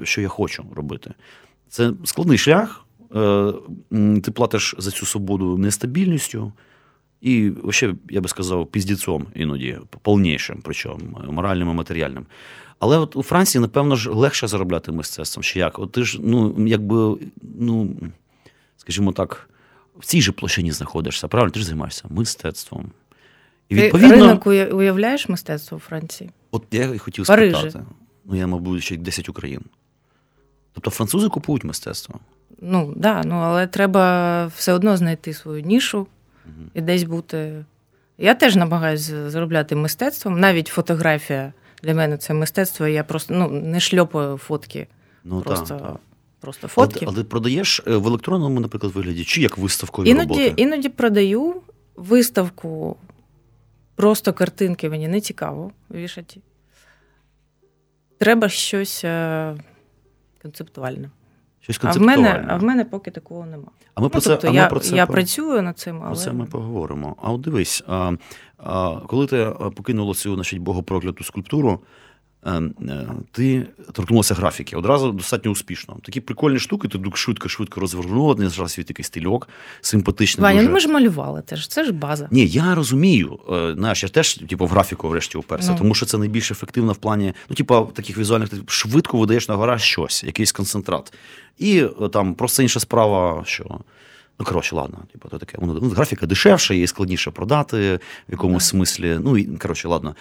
[0.04, 1.14] що я хочу робити.
[1.70, 2.86] Це складний шлях.
[3.16, 3.54] Е,
[4.24, 6.52] Ти платиш за цю свободу нестабільністю
[7.22, 11.00] і, ще, я би сказав, піздіцом іноді, повнішим, причому
[11.32, 12.26] моральним і матеріальним.
[12.80, 15.44] Але от у Франції, напевно ж, легше заробляти мистецтвом.
[15.44, 15.80] Чи як?
[15.80, 17.18] От ти ж, ну, якби,
[17.60, 17.96] ну,
[18.78, 19.50] скажімо так,
[20.00, 21.52] в цій же площині знаходишся, правильно?
[21.52, 22.92] Ти ж займаєшся мистецтвом.
[23.70, 26.30] І Ти ринок уявляєш мистецтво у Франції?
[26.52, 27.56] от я і хотів Парижі.
[27.56, 27.86] спитати.
[28.26, 29.62] Ну, я, мабуть, ще 10 Україн.
[30.74, 32.20] Тобто французи купують мистецтво.
[32.62, 36.08] Ну, да, ну, але треба все одно знайти свою нішу
[36.74, 37.66] і десь бути.
[38.18, 40.40] Я теж намагаюся заробляти мистецтвом.
[40.40, 42.88] Навіть фотографія для мене це мистецтво.
[42.88, 44.88] Я просто ну, не шльопаю фотки,
[45.24, 45.96] Ну, просто, так,
[46.40, 47.06] просто фотки.
[47.08, 50.54] але але продаєш е, в електронному, наприклад, вигляді, чи як виставкові Іноді, роботи?
[50.62, 51.62] іноді продаю
[51.96, 52.98] виставку,
[53.96, 56.40] просто картинки мені не цікаво вішати.
[58.18, 59.56] Треба щось е,
[60.42, 61.10] концептуальне.
[61.74, 63.68] Щось А в, мене, а в мене поки такого нема.
[63.96, 65.80] А ми про ну, це, тобто а ми я, про це я по- працюю над
[65.80, 67.16] цим, Про але це ми поговоримо.
[67.22, 68.12] А от дивись, а,
[68.58, 71.80] а, коли ти покинуло покинула цю значить, богопрокляту скульптуру,
[73.32, 75.98] ти торкнулася графіки одразу достатньо успішно.
[76.04, 79.50] Такі прикольні штуки, ти швидко-швидко розвернула, не зразу свій такий стильок,
[79.82, 80.44] симпатичний.
[80.44, 80.68] Ваня, дуже.
[80.68, 82.28] ну ми ж малювали, це ж це ж база.
[82.32, 83.40] Ні, я розумію.
[83.52, 85.78] Е, Знаєш, я теж типу, в графіку врешті уперся, Ну.
[85.78, 89.56] тому що це найбільш ефективно в плані, ну, типу, таких візуальних, ти швидко видаєш на
[89.56, 91.14] гора щось, якийсь концентрат.
[91.58, 93.80] І е, там просто інша справа, що.
[94.40, 95.58] Ну, коротше, ладно, типу, то таке.
[95.62, 97.96] Ну, графіка дешевша, її складніше продати
[98.30, 98.70] в якомусь Да.
[98.70, 99.20] смислі.
[99.24, 100.16] Ну, і, коротше, ладно.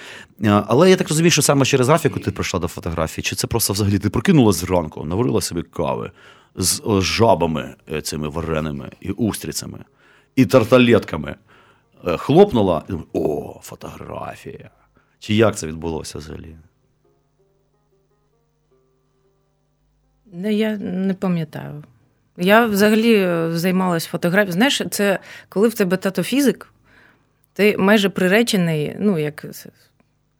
[0.44, 3.46] Е, Але я так розумію, що саме через графіку ти прийшла до фотографії, чи це
[3.46, 6.10] просто взагалі ти прокинулась зранку, наварила собі кави
[6.54, 9.78] з жабами е, цими вареними і устрицями,
[10.36, 11.34] і тарталетками.
[12.06, 14.70] Е, Хлопнула, і думаю, о, фотографія.
[15.18, 16.56] Чи як це відбулося взагалі?
[20.32, 21.84] Не, я не пам'ятаю.
[22.38, 24.52] Я взагалі е, займалась фотографією.
[24.52, 25.18] Знаєш, це
[25.48, 26.72] коли в тебе тато фізик,
[27.52, 29.46] ти майже приречений, ну, як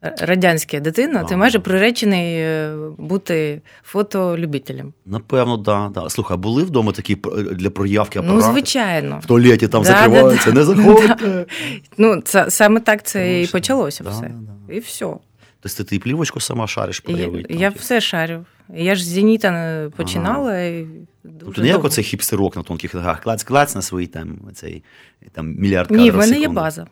[0.01, 4.93] радянська дитина, ти майже приречений е, бути фотолюбителем.
[5.05, 6.09] Напевно, да, да.
[6.09, 7.17] Слухай, були вдома такі
[7.51, 9.19] для проявки Ну, звичайно.
[9.23, 10.59] В туалеті там Да, закриваються, да.
[10.59, 11.45] не заходьте.
[11.97, 14.21] Ну, це, саме так це і почалося Да, все.
[14.21, 14.27] да,
[14.67, 14.73] да.
[14.73, 15.13] І все.
[15.59, 18.45] Тобто ти плівочку сама шариш І Я, я все шарю.
[18.75, 20.61] Я ж з Зеніта е, починала.
[20.61, 20.85] І
[21.31, 24.83] дуже Тобто не як оцей хіпстерок на тонких ногах, клац-клац на свої там, цей,
[25.31, 26.87] там мільярд Ні, в мене є база.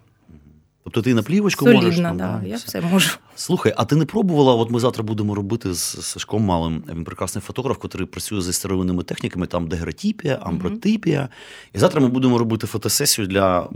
[0.86, 2.00] Тобто ти на плівочку Солідно, можеш.
[2.00, 2.82] да, да, я все.
[2.82, 3.10] можу.
[3.36, 4.56] Слухай, а ти не пробувала?
[4.56, 6.84] От ми завтра будемо робити з Сашком Малим.
[6.89, 11.30] Він прекрасний фотограф, який працює зі старовинними техніками, там дегратіпія, амбротипія.
[11.74, 13.69] І завтра ми будемо робити фотосесію для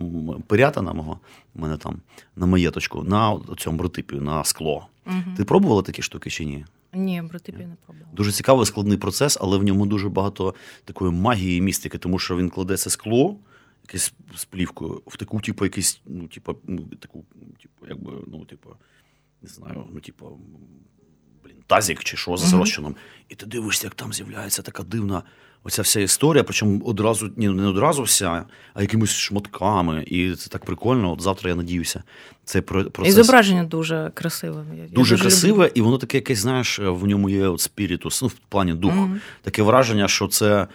[0.48, 1.19] пирятина мого,
[1.56, 2.02] у мене там
[2.36, 4.88] на маєточку, на цю амбротипію, на скло.
[5.06, 5.34] Мгм.
[5.38, 6.65] Ти пробувала такі штуки чи ні?
[6.93, 8.12] Ні, бротипів не пробувала.
[8.15, 10.54] Дуже цікавий складний процес, але в ньому дуже багато
[10.86, 13.36] такої магії і містики, тому що він кладе це скло,
[13.89, 17.25] якесь з плівкою, в таку, типу, якийсь, ну, типу, ну, таку,
[17.62, 18.69] типу, якби, ну, типу,
[19.41, 20.39] не знаю, ну, типу,
[21.43, 22.60] блін, тазік чи що з Мгм.
[22.60, 22.95] розчином.
[23.30, 25.23] І ти дивишся, як там з'являється така дивна.
[25.63, 30.04] Оця вся історія, причому одразу ні, не одразу вся, а якимись шматками.
[30.08, 31.12] І це так прикольно.
[31.12, 32.04] От завтра я надіюся,
[32.43, 34.65] цей про- І зображення дуже красиве.
[34.78, 35.21] Я- дуже люблю.
[35.21, 38.95] красиве, і воно таке якесь, знаєш, в ньому є от спірітус, ну, в плані духу.
[38.95, 39.19] Мгм.
[39.41, 40.67] Таке враження, що це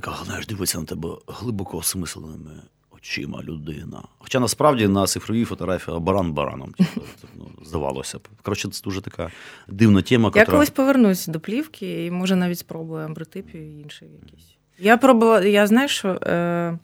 [0.00, 2.50] така, знаєш, дивиться на тебе глибоко осмисленими
[2.90, 4.02] очима людина.
[4.18, 6.72] Хоча насправді на цифровій фотографії баран бараном.
[6.72, 7.00] типу,
[7.36, 8.28] ну, здавалося б.
[8.42, 9.30] Коротше, це дуже така
[9.68, 10.52] дивна тема, Я яка.
[10.52, 14.56] колись повернусь до плівки і може навіть спробую амбротипію і інші якісь.
[14.78, 16.78] Я пробувала, я знаєш, що е,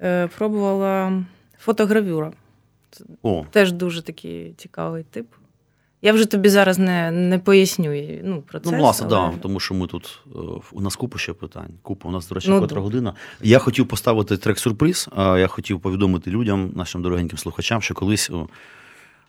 [0.00, 1.24] е, пробувала
[1.58, 2.32] фотогравюра.
[3.22, 5.26] О, Теж дуже такий цікавий тип.
[6.04, 8.72] Я вже тобі зараз не, не поясню ну, процес.
[8.72, 9.30] Ну, власне, але...
[9.30, 10.38] да, тому що ми тут е,
[10.72, 11.70] у нас купа ще питань.
[11.82, 12.08] Купа.
[12.08, 13.14] У нас, до речі, Ну, котра година.
[13.42, 15.08] Я хотів поставити трек-сюрприз.
[15.16, 18.30] а Я хотів повідомити людям, нашим дорогеньким слухачам, що колись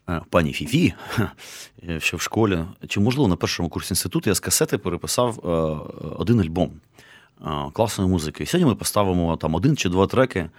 [0.10, 0.94] е, пані Фіфі,
[1.90, 5.40] е, що в школі, чи можливо на першому курсі інституту я з касети переписав
[6.18, 6.72] один альбом
[7.74, 8.44] класної музики.
[8.44, 10.50] І сьогодні ми поставимо там один чи два треки.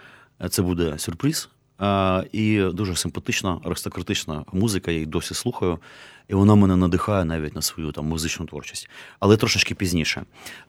[0.49, 1.49] Це буде сюрприз.
[1.81, 5.79] Е, І дуже симпатична, аристократична музика, я її досі слухаю,
[6.27, 8.89] і вона мене надихає навіть на свою там музичну творчість.
[9.19, 10.23] Але трошечки пізніше.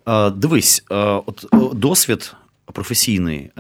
[0.07, 0.95] Е, Дивись, е,
[1.27, 2.35] от досвід
[2.73, 3.51] професійний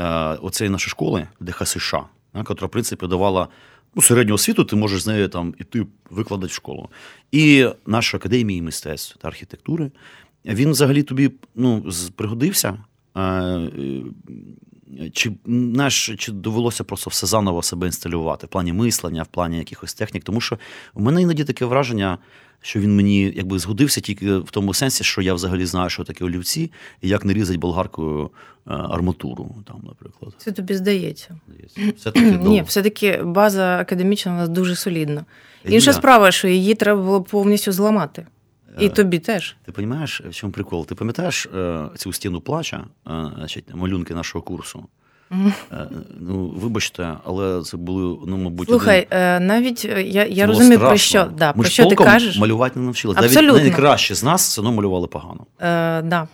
[0.42, 3.48] оцеї нашої школи, ДХ США, е, в принципі, давала
[3.94, 6.88] ну, середню освіту, ти можеш з нею там іти викладати в школу.
[7.32, 9.90] І нашої академії мистецтв та архітектури.
[10.44, 11.84] Він взагалі тобі ну,
[12.16, 12.78] пригодився.
[15.12, 19.94] Чи, знаєш, чи довелося просто все заново себе інсталювати в плані мислення, в плані якихось
[19.94, 20.24] технік?
[20.24, 20.59] Тому що
[20.94, 22.18] у мене іноді таке враження,
[22.61, 26.24] що він мені якби згодився тільки в тому сенсі, що я взагалі знаю, що таке
[26.24, 26.72] олівці,
[27.03, 28.31] і як не різать болгаркою е,
[28.66, 30.35] арматуру, там, наприклад.
[30.38, 31.37] Це тобі здається.
[31.96, 35.24] Все таки Ні, все-таки база академічна у нас дуже солідна.
[35.64, 38.27] Інша справа, що її треба було повністю зламати.
[38.78, 39.57] І Е, тобі теж.
[39.64, 40.87] Ти розумієш, в чому прикол?
[40.87, 44.85] Ти пам'ятаєш е, цю стіну плача, е, значить, малюнки нашого курсу?
[46.20, 51.28] Ну, вибачте, але це були, ну, мабуть, Слухай, один- навіть я, я розумію, про що,
[51.38, 52.38] да, Ми про що ти кажеш.
[52.38, 53.20] малювати не навчилися.
[53.20, 55.46] Навіть найкраще з нас все одно малювали погано.
[55.61, 56.28] Е, да,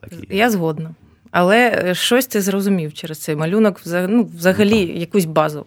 [0.00, 0.94] Так і я згодна.
[1.30, 5.66] Але щось ти зрозумів через цей малюнок, ну, взагалі Ну, якусь базу.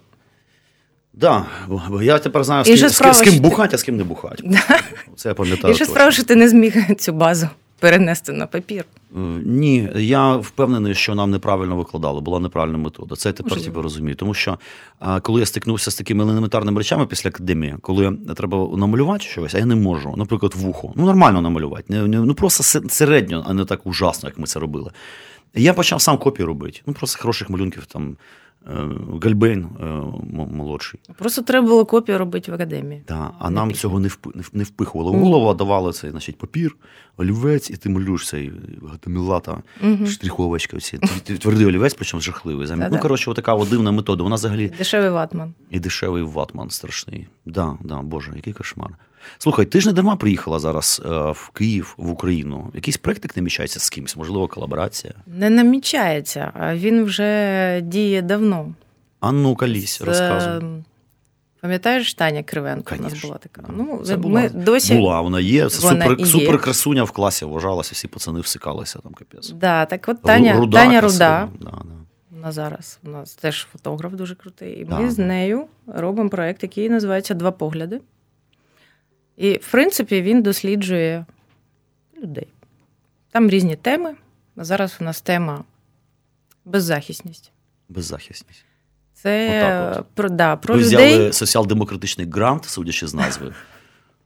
[1.18, 4.04] Да, бо- я тепер знаю, з ким, справа, з ким бухать, а з ким не
[4.04, 4.44] бухать.
[5.16, 5.72] Це я пам'ятаю.
[5.74, 5.94] Інша точно.
[5.94, 7.50] справа, що ти не зміг цю базу
[7.80, 8.86] перенести на папір.
[9.16, 13.16] Е, Ні, я впевнений, що нам неправильно викладали, була неправильна метода.
[13.16, 13.66] Це я тепер Можливо.
[13.66, 14.16] типу, розумію.
[14.16, 14.58] Тому що
[15.22, 19.66] коли я стикнувся з такими елементарними речами після академії, коли треба намалювати щось, а я
[19.66, 20.94] не можу, наприклад, вухо.
[20.96, 21.94] Ну, нормально намалювати.
[22.08, 24.92] Ну просто середньо, а не так ужасно, як ми це робили.
[25.56, 26.82] Я почав сам копії робити.
[26.86, 28.18] Ну, просто хороших малюнків там.
[28.68, 28.72] Е,
[29.24, 29.86] Гальбейн е,
[30.34, 31.00] молодший.
[31.18, 33.04] Просто треба було копію робити в академії.
[33.08, 33.82] Да, а Не нам після.
[33.82, 34.10] цього не,
[34.54, 35.20] не, впихували в Ні.
[35.22, 36.76] голову, давали цей значить, папір,
[37.18, 38.52] олівець, і ти малюєш цей
[38.92, 40.08] гатамілата, Мгм.
[40.08, 40.98] штриховочка, всі.
[41.40, 42.68] Твердий олівець, причому жахливий.
[42.68, 44.24] Замі- Ну, коротше, така дивна метода.
[44.24, 45.54] Вона взагалі Дешевий ватман.
[45.72, 47.28] і дешевий ватман страшний.
[47.46, 48.90] Да, да, Боже, який кошмар.
[49.38, 52.72] Слухай, ти ж не дарма приїхала зараз е, в Київ, в Україну.
[52.74, 55.14] Якийсь проєктик намічається з кимось, можливо, колаборація.
[55.28, 58.74] Не намічається, а він вже діє давно.
[59.20, 60.70] А ну, калісь, розказуй.
[60.70, 60.84] е,
[61.62, 63.64] Пам'ятаєш, Таня Кривенко у нас була така.
[63.78, 64.96] Ну, Це ми була- досі.
[64.96, 65.70] Була, вона є.
[65.70, 66.26] Це Вона супер, є.
[66.26, 69.50] супер красуня в класі вважалася, всі пацани всикалися там капець.
[69.50, 71.02] Да, так от Таня Руда, Таня.
[71.02, 71.82] Руда Да, да.
[72.32, 74.74] вона зараз у нас теж фотограф дуже крутий.
[74.74, 75.00] І Да.
[75.00, 78.02] ми з нею робимо проєкт, який називається Два погляди.
[79.38, 81.26] І, в принципі, він досліджує
[82.24, 82.48] людей.
[83.32, 84.16] Там різні теми.
[84.58, 85.64] А зараз у нас тема
[86.66, 87.52] беззахисність.
[87.90, 88.66] Беззахисність.
[89.14, 90.06] Це от.
[90.14, 90.96] про, да, про Ви людей.
[91.16, 93.54] взяли соціал-демократичний грант, судячи з назви.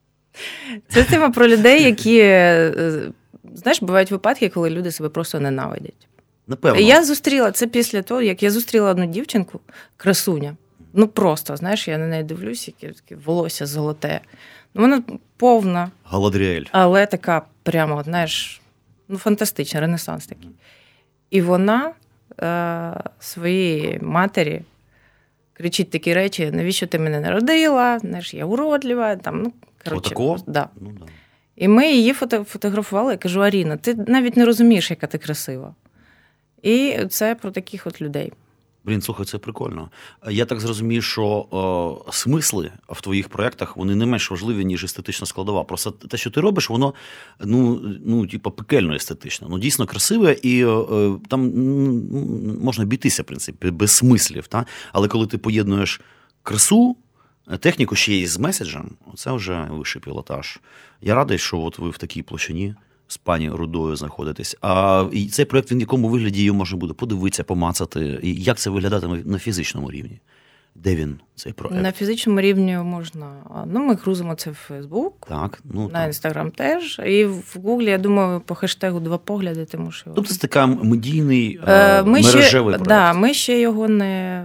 [0.90, 2.20] Це тема про людей, які.
[2.20, 3.12] е,
[3.54, 6.08] Знаєш, бувають випадки, коли люди себе просто ненавидять.
[6.48, 6.82] Напевно.
[6.82, 9.60] Я зустріла це після того, як я зустріла одну дівчинку,
[9.98, 10.56] красуня.
[10.94, 12.94] Ну просто, знаєш, я на неї дивлюсь, яке
[13.26, 14.22] волосся золоте.
[14.74, 15.04] Ну, вона
[15.38, 16.64] повна, Галадріель.
[16.72, 18.62] але така прямо, знаєш,
[19.08, 20.50] ну, фантастична, ренесанс такий.
[21.30, 21.92] І вона
[22.42, 24.62] е, своїй матері
[25.54, 28.00] кричить такі речі: навіщо ти мене народила?
[28.00, 29.16] Знаєш, я уродлива.
[29.16, 29.54] Там, ну,
[29.84, 30.70] коротше, да.
[30.82, 31.06] Ну, да.
[31.56, 33.12] І ми її фото- фотографували.
[33.12, 35.76] Я кажу: Аріна, ти навіть не розумієш, яка ти красива.
[36.62, 38.34] І це про таких от людей.
[38.84, 39.90] Блін, слухай, це прикольно.
[40.30, 45.28] Я так зрозумів, що е, смисли в твоїх проєктах вони не менш важливі, ніж естетична
[45.28, 45.64] складова.
[45.64, 46.94] Просто те, що ти робиш, воно
[47.40, 49.48] ну, ну типу, пекельно естетично.
[49.50, 54.48] Ну, дійсно красиве, і е, там м, можна обійтися, в принципі, без смислів.
[54.48, 54.66] Та?
[54.94, 56.02] Але коли ти поєднуєш
[56.44, 56.98] красу,
[57.60, 60.60] техніку ще й з меседжем, це вже вищий пілотаж.
[61.02, 62.76] Я радий, що от ви в такій площині.
[63.12, 64.58] З пані Рудою знаходитесь.
[64.62, 68.58] А і цей проект він в якому вигляді її можна буде подивитися, помацати, і як
[68.58, 70.20] це виглядатиме на фізичному рівні?
[70.76, 71.84] Де він цей проект?
[71.84, 73.32] На фізичному рівні можна.
[73.68, 76.06] Ну, ми грузимо це в Фейсбук, Так, ну на.
[76.06, 77.02] Інстаграм теж.
[77.06, 81.60] І в Гуглі, я думаю, по хештегу два погляди, тому що Тобто це така медійний
[81.68, 82.88] Е, е, ми ще, мережевий проект.
[82.90, 84.44] да, ми ще його не.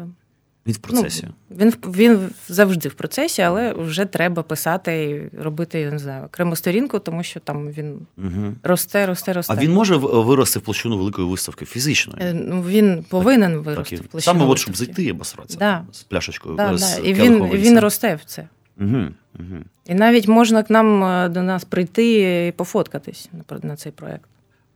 [0.66, 1.29] Він в процесі.
[1.50, 6.24] Ну, він, він завжди в процесі, але вже треба писати і робити, я не знаю,
[6.24, 8.55] окрему сторінку, тому що там він Угу.
[8.62, 9.53] росте, росте, росте.
[9.53, 12.18] А він може вирости в площину великої виставки фізичної?
[12.29, 15.59] Е, ну, він повинен Так, вирости і- в площину Саме от, щоб зайти і обосратися
[15.59, 15.85] Да.
[15.92, 16.57] з пляшечкою.
[16.57, 17.09] Да, з да.
[17.09, 18.48] І він, він росте в це.
[18.81, 18.96] Угу,
[19.38, 19.57] угу.
[19.87, 24.24] І навіть можна к нам е, до нас прийти і пофоткатись на, на цей проект.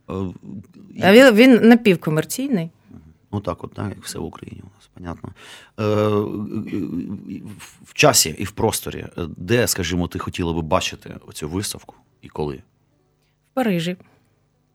[0.09, 0.13] Е,
[1.03, 2.69] А він, він напівкомерційний.
[3.31, 4.61] Ну так, от, так, як все в Україні
[4.99, 5.29] понятно.
[5.79, 5.83] Е,
[7.85, 9.05] в- часі і в просторі,
[9.37, 12.55] де, скажімо, ти хотіла би бачити оцю виставку і коли?
[12.55, 13.95] В Парижі.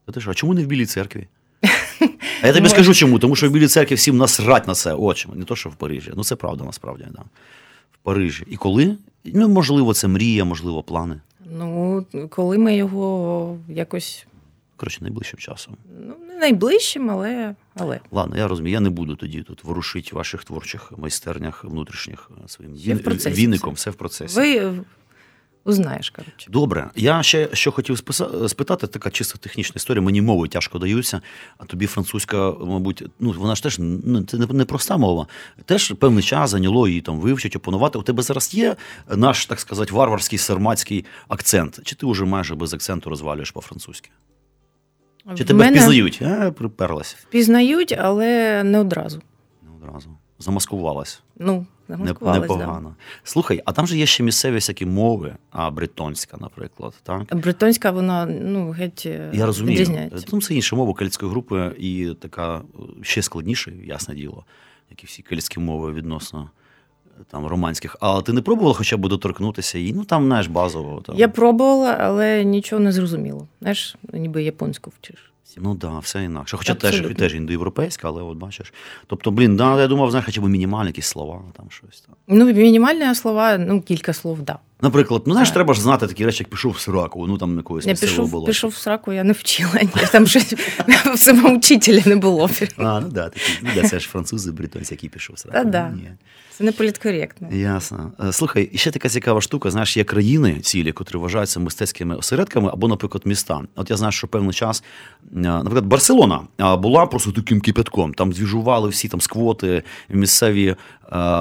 [0.07, 1.27] Та ти що, а чому не в Білій церкві?
[2.43, 5.29] А я тобі скажу чому, тому що в Білій церкві всім насрать на це очі.
[5.35, 6.13] Не то, що в Парижі.
[6.17, 7.23] Ну це правда насправді, да.
[7.93, 8.45] В Парижі.
[8.51, 8.97] І коли?
[9.25, 11.21] Ну, можливо, це мрія, можливо, плани.
[11.59, 14.27] Ну, коли ми його якось
[14.77, 15.77] Коротше, найближчим часом.
[16.01, 17.55] ну, не найближчим, але.
[17.77, 18.01] але.
[18.11, 22.49] Ладно, я розумію, я не буду тоді тут ворушити в ваших творчих майстернях внутрішніх е,
[22.49, 23.91] своїм в процесі віником, все.
[23.91, 24.37] в процесі.
[24.37, 24.75] Ви е,
[25.65, 26.51] узнаєш, коротше.
[26.51, 27.99] Добре, я ще що хотів
[28.49, 30.03] спитати, така чисто технічна історія.
[30.03, 31.21] Мені мови тяжко даються,
[31.59, 35.27] а тобі французька, мабуть, ну вона ж теж ну, це не, не проста мова.
[35.65, 37.99] Теж певний час зайняло її там вивчити, опанувати.
[37.99, 38.77] У тебе зараз є
[39.09, 41.81] наш, так сказати, варварський сарматський акцент.
[41.85, 44.11] Чи ти вже майже без акценту розвалюєш по-французьки?
[45.29, 46.23] Чи В тебе мене впізнають?
[46.23, 49.23] А, приперлась Впізнають, але не одразу.
[49.63, 50.11] не одразу.
[50.39, 51.23] Замаскувалась.
[51.39, 52.97] Ну, замаскувались, Непогано.
[53.23, 57.25] Слухай, а там же є ще місцеві всякі мови, а бретонська, наприклад, так?
[57.25, 57.37] Да.
[57.37, 60.11] Бретонська, вона ну, геть е, Я розумію.
[60.31, 62.63] Тому це інша мова кельтської групи і така е,
[63.03, 64.45] ще складніша, ясне діло,
[64.91, 66.51] як і всі кельтські мови відносно
[67.31, 67.97] там романських.
[68.01, 71.01] А ти не пробувала хоча б доторкнутися і ну там, знаєш, базово.
[71.01, 71.17] Там.
[71.17, 73.49] Я пробувала, але нічого не зрозуміло.
[73.61, 75.31] Знаєш, ніби японську вчиш.
[75.57, 76.57] Ну так, да, все інакше.
[76.57, 77.09] Хоча Абсолютно.
[77.09, 78.73] теж, теж індоєвропейська, але от бачиш.
[79.07, 82.15] Тобто, блін, да, я думав, знаєш, хоча б мінімальні якісь слова, там щось там.
[82.29, 84.59] Ну, мінімальні слова, ну, кілька слов, да.
[84.81, 87.87] Наприклад, ну знаєш, треба ж знати такі речі, як пішов в сраку, ну там якогось
[87.87, 88.47] місцевого пішов, було.
[88.47, 89.81] пішов в сраку, я не вчила.
[89.83, 90.55] Ні, там щось
[91.59, 92.51] вчителя не було.
[92.77, 95.59] А, ну да, такі, ну, да, це ж французи, бритонці, які пішов в сраку.
[95.59, 95.91] Та-да.
[95.91, 96.11] Ні.
[96.59, 97.49] Це не політкоректно.
[97.53, 98.13] Ясно.
[98.25, 99.71] Е, Слухай, ще така цікава штука.
[99.71, 103.63] Знаєш, є країни цілі, котрі вважаються мистецькими осередками або, наприклад, міста.
[103.77, 104.85] От я знаю, що певний час,
[105.33, 108.15] е, наприклад, Барселона була просто таким кипятком.
[108.15, 110.77] Там звіжували всі там сквоти, місцеві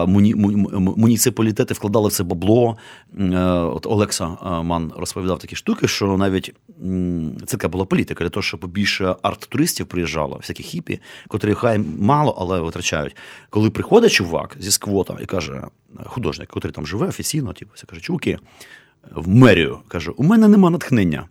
[0.07, 2.77] муні, му- му- муніципалітети вкладали в це бабло.
[3.19, 6.53] Е, От Олекса е, Ман розповідав такі штуки, що навіть
[7.45, 12.35] це така була політика для того, щоб більше арт-туристів приїжджало, всяких хіпі, котрі хай мало,
[12.39, 13.15] але витрачають.
[13.49, 15.63] Коли приходить чувак зі сквота і каже,
[16.05, 18.39] художник, котрий там живе офіційно, типу, каже, чуваки,
[19.15, 21.25] в мерію каже: у мене нема натхнення.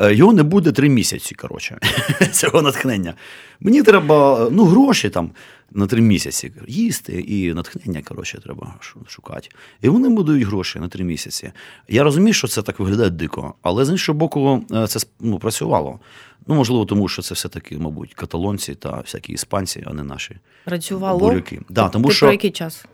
[0.00, 1.78] Е, Його не буде три місяці, коротше,
[2.32, 3.14] цього натхнення.
[3.60, 5.30] Мені треба ну, гроші там
[5.74, 8.74] на три місяці їсти, і натхнення, коротше, треба
[9.06, 9.48] шукати.
[9.82, 11.52] І вони будуть гроші на три місяці.
[11.88, 16.00] Я розумію, що це так виглядає дико, але з іншого боку, е, це ну, працювало.
[16.46, 21.18] Ну, можливо, тому що це все-таки, мабуть, каталонці та всякі іспанці, а не наші Працювало.
[21.18, 21.60] буряки.
[21.68, 22.86] Да, тому Ти що про який час?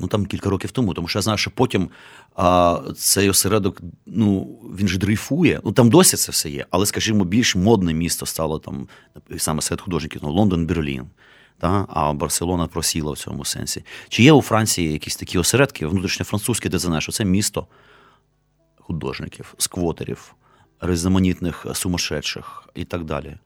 [0.00, 1.88] ну там кілька років тому, тому що я знаю, що потім
[2.36, 5.60] а, цей осередок, ну він ж дрейфує.
[5.64, 8.88] Ну там досі це все є, але, скажімо, більш модне місто стало там
[9.36, 11.06] саме серед художників, ну, Лондон, Берлін.
[11.58, 11.86] Та?
[11.88, 13.84] А Барселона просіла в цьому сенсі.
[14.08, 17.66] Чи є у Франції якісь такі осередки, внутрішньофранцузькі, де знаєш, що це місто
[18.76, 20.34] художників, сквотерів,
[20.80, 23.36] різноманітних сумасшедших і так далі.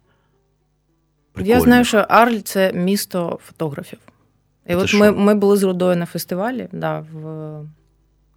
[1.36, 3.98] Я знаю, що Арль це місто фотографів.
[4.66, 4.98] І Це от що?
[4.98, 7.64] ми, ми були з Рудою на фестивалі, да, в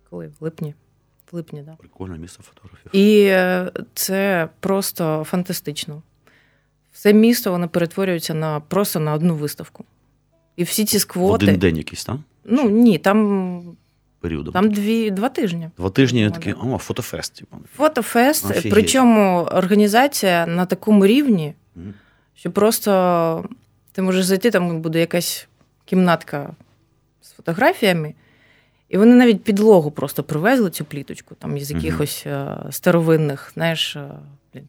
[0.09, 0.27] коли?
[0.27, 0.73] В липні.
[1.31, 1.75] В липні, да.
[1.75, 2.95] Прикольне місто фотографів.
[2.95, 6.01] І е, це просто фантастично.
[6.95, 9.85] Все місто воно перетворюється на просто на одну виставку.
[10.55, 11.45] І всі ці В сквоти.
[11.45, 12.15] один день якийсь, так?
[12.45, 13.61] Ну ні, там
[14.19, 14.53] періодом?
[14.53, 15.69] там дві, два тижні.
[15.77, 17.33] Два тижні Ну, такі, о, фотофест.
[17.35, 17.57] Типу.
[17.75, 18.71] Фотофест, Офігеть.
[18.73, 21.93] причому організація на такому рівні, Мгм.
[22.35, 23.45] що просто
[23.91, 25.47] ти можеш зайти, там буде якась
[25.85, 26.53] кімнатка
[27.21, 28.13] з фотографіями,
[28.89, 34.09] і вони навіть підлогу просто привезли цю пліточку, там із якихось е, старовинних, знаєш, е,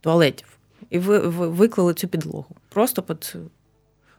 [0.01, 0.49] туалетів.
[0.91, 2.57] І ви, ви виклали цю підлогу.
[2.69, 3.37] Просто під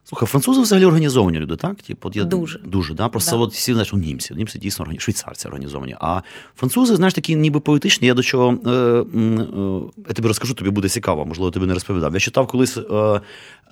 [0.04, 1.76] Слухай, французи взагалі організовані люди, так?
[1.82, 2.60] Типу, от я, Дуже.
[2.60, 3.10] Дуже, да?
[3.10, 3.44] Просто Да.
[3.44, 5.00] от всі знаєш, у німці, німці дійсно органі...
[5.00, 5.96] швейцарці організовані.
[6.00, 6.22] А
[6.56, 8.08] французи, знаєш, такі ніби поетичні.
[8.08, 12.14] Я до чого е, е, я тобі розкажу, тобі буде цікаво, можливо, тобі не розповідав.
[12.14, 13.22] Я читав колись е,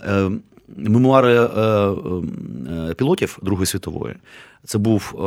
[0.07, 0.31] е,
[0.77, 1.41] мемуари е,
[2.89, 4.15] е, пілотів Другої світової.
[4.63, 5.19] Це був е,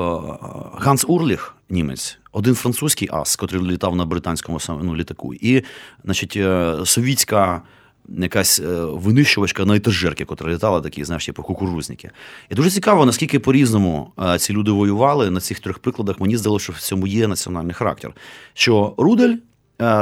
[0.78, 5.62] Ганс Урліх, німець, один французький ас, котрий літав на британському ну, літаку, і,
[6.04, 7.62] значить, е, совітська
[8.08, 12.10] якась е, винищувачка на етажерки, котра літала, такі, знаєш, типу кукурузники.
[12.50, 16.20] І дуже цікаво, наскільки по-різному е, ці люди воювали на цих трьох прикладах.
[16.20, 18.12] Мені здалося, що в цьому є національний характер.
[18.54, 19.34] Що Рудель.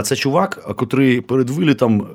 [0.04, 2.08] Це чувак, котрий перед вилітом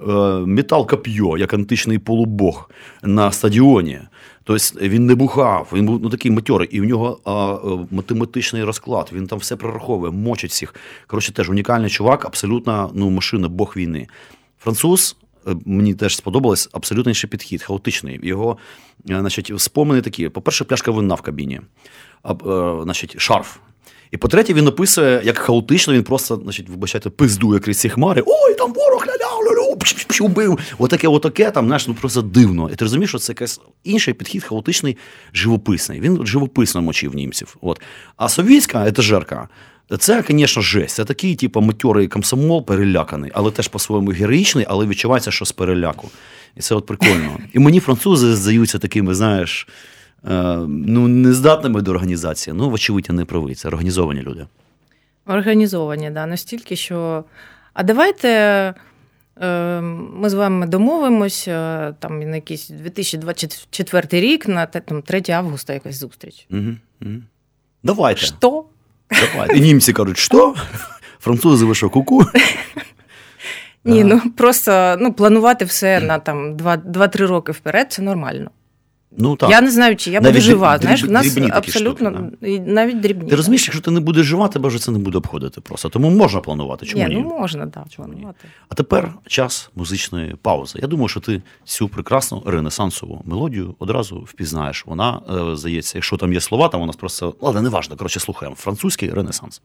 [0.48, 2.70] метал коп'є, як античний полубог
[3.04, 4.00] на стадіоні.
[4.44, 8.64] Тобто він не бухав, він був ну, такий матьорий, і в нього а, е, математичний
[8.64, 10.76] розклад, він там все прораховує, мочить всіх.
[11.08, 14.08] Коротше, теж унікальний чувак, абсолютно ну, машина, бог війни.
[14.60, 15.16] Француз,
[15.48, 18.20] е, мені теж сподобалось, абсолютно інший підхід, хаотичний.
[18.24, 18.58] Його
[19.10, 21.62] е, значить, спомини такі: по-перше, пляшка вина в кабіні,
[22.24, 22.36] а,
[22.84, 23.58] значить, шарф.
[24.12, 28.24] І по-третє, він описує, як хаотично він просто, значить, вибачайте, пиздує крізь ці хмари.
[28.26, 29.06] Ой, там ворог
[30.22, 30.60] убив.
[30.78, 32.70] Отаке, отаке, там, знаєш, ну просто дивно.
[32.74, 34.98] І ти розумієш, що це якийсь інший підхід, хаотичний,
[35.34, 36.00] живописний.
[36.00, 37.58] Він живописно мочив німців.
[37.62, 37.82] От.
[38.18, 39.48] А совєтська етажерка,
[40.00, 40.96] це, звісно, жесть.
[40.96, 46.10] Це такий, типу, матьорий комсомол переляканий, але теж по-своєму героїчний, але відчувається, що з переляку.
[46.56, 47.38] І це от прикольно.
[47.54, 49.68] І мені французи здаються такими, знаєш,
[50.68, 52.54] ну, нездатними до організації.
[52.58, 53.56] Ну, вочевидь, я не правий.
[53.56, 54.46] Це організовані люди.
[55.28, 57.24] Організовані, да, настільки, що.
[57.74, 58.74] А давайте
[59.92, 65.96] ми з вами домовимось е, там на якийсь 2024 рік, на там, 3 августа якась
[65.96, 66.48] зустріч.
[66.52, 67.12] Угу, угу.
[67.84, 68.22] Давайте.
[68.22, 68.66] Що?
[69.10, 69.58] Давайте.
[69.58, 70.56] І німці кажуть, що?
[71.20, 72.26] Французи ви що, куку?
[73.86, 78.52] Ні, ну просто ну, планувати все на там 2-3 роки вперед це нормально.
[79.18, 79.50] Ну, так.
[79.50, 80.78] Я не знаю, чи я Навіть буду жива.
[80.78, 83.30] дріб- Знаєш, в нас абсолютно штуки, і навіть дрібні.
[83.30, 85.90] Ти розумієш, якщо ти не будеш жива, тебе вже це не буде обходити просто.
[85.90, 86.86] Тому можна планувати.
[86.86, 87.22] Чому Ні, ні?
[87.22, 88.28] ну можна, да, Чому ні?
[88.70, 90.80] А тепер час музичної паузи.
[90.82, 94.86] Я думаю, що ти цю прекрасну ренесансову мелодію одразу впізнаєш.
[94.86, 95.22] Вона,
[95.52, 97.36] е, здається, якщо там є слова, там у нас просто.
[97.42, 97.96] Ладно, неважно.
[97.96, 98.56] Коротше, слухаємо.
[98.56, 99.62] Французький ренесанс.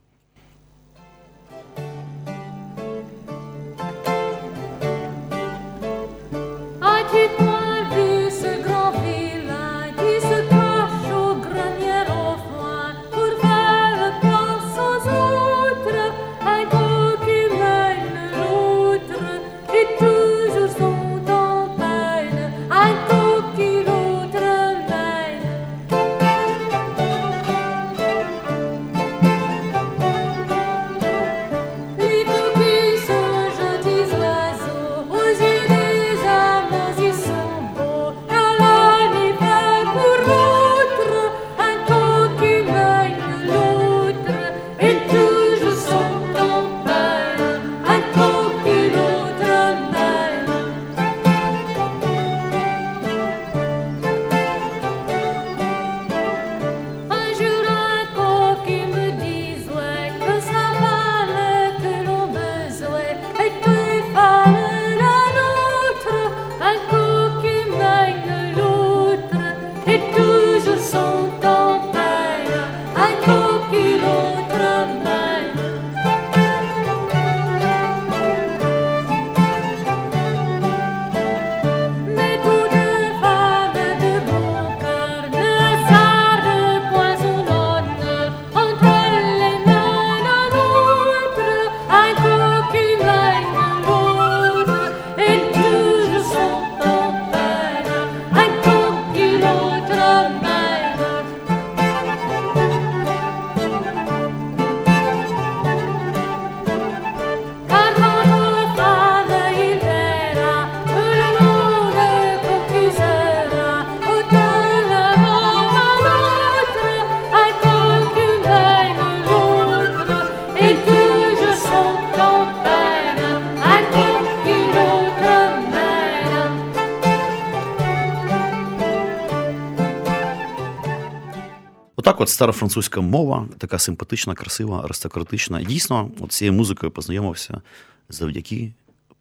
[132.27, 135.63] От стара французька мова, така симпатична, красива, аристократична.
[135.63, 137.61] Дійсно, от цією музикою познайомився
[138.09, 138.73] завдяки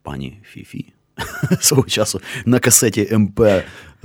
[0.04, 0.94] пані Фіфі.
[1.60, 3.40] Свого часу на касеті МП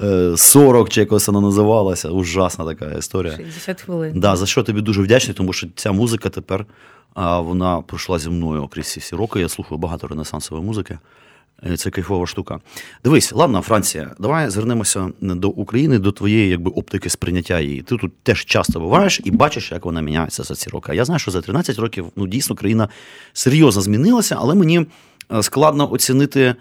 [0.03, 2.09] е, 40, чи якось вона називалася.
[2.09, 3.37] Ужасна така історія.
[3.37, 4.21] 60 хвилин.
[4.21, 6.67] Да, за що тобі дуже вдячний, тому що ця музика тепер
[7.17, 9.41] вона пройшла зі мною крізь ці всі роки.
[9.41, 10.99] Я слухаю багато ренесансової музики.
[11.67, 12.61] Е, Це кайфова штука.
[13.05, 17.83] Дивись, ладно, Франція, давай звернемося до України, до твоєї якби, оптики сприйняття її.
[17.83, 20.95] Ти тут теж часто буваєш і бачиш, як вона міняється за ці роки.
[20.97, 22.89] Я знаю, що за 13 років ну, дійсно країна
[23.33, 24.87] серйозно змінилася, але мені
[25.33, 26.41] е, складно оцінити.
[26.41, 26.55] е,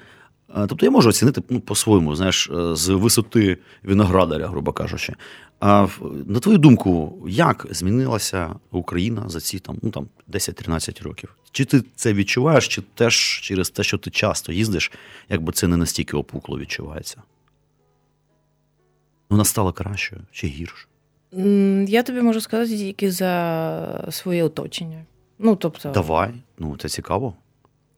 [0.68, 5.16] Тобто я можу оцінити ну, по-своєму, знаєш, з висоти виноградаря, грубо кажучи.
[5.60, 5.88] А
[6.26, 11.36] на твою думку, як змінилася Україна за ці там, ну, там, 10-13 років?
[11.52, 14.92] Чи ти це відчуваєш, чи теж через те, що ти часто їздиш,
[15.30, 17.22] якби це не настільки опукло відчувається?
[19.30, 20.88] Вона стала кращою чи гіршою?
[21.34, 25.06] М, Я тобі можу сказати тільки за своє оточення.
[25.40, 27.34] Ну, тобто, Давай, ну це цікаво.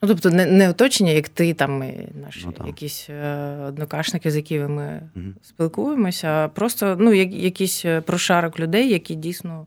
[0.01, 4.35] Ну, тобто не, не оточення, як ти, там і наші Ну, якісь е, однокашники, з
[4.35, 5.35] якими ми Мгм.
[5.41, 9.65] спілкуємося, а просто ну, як, якийсь е, прошарок людей, які дійсно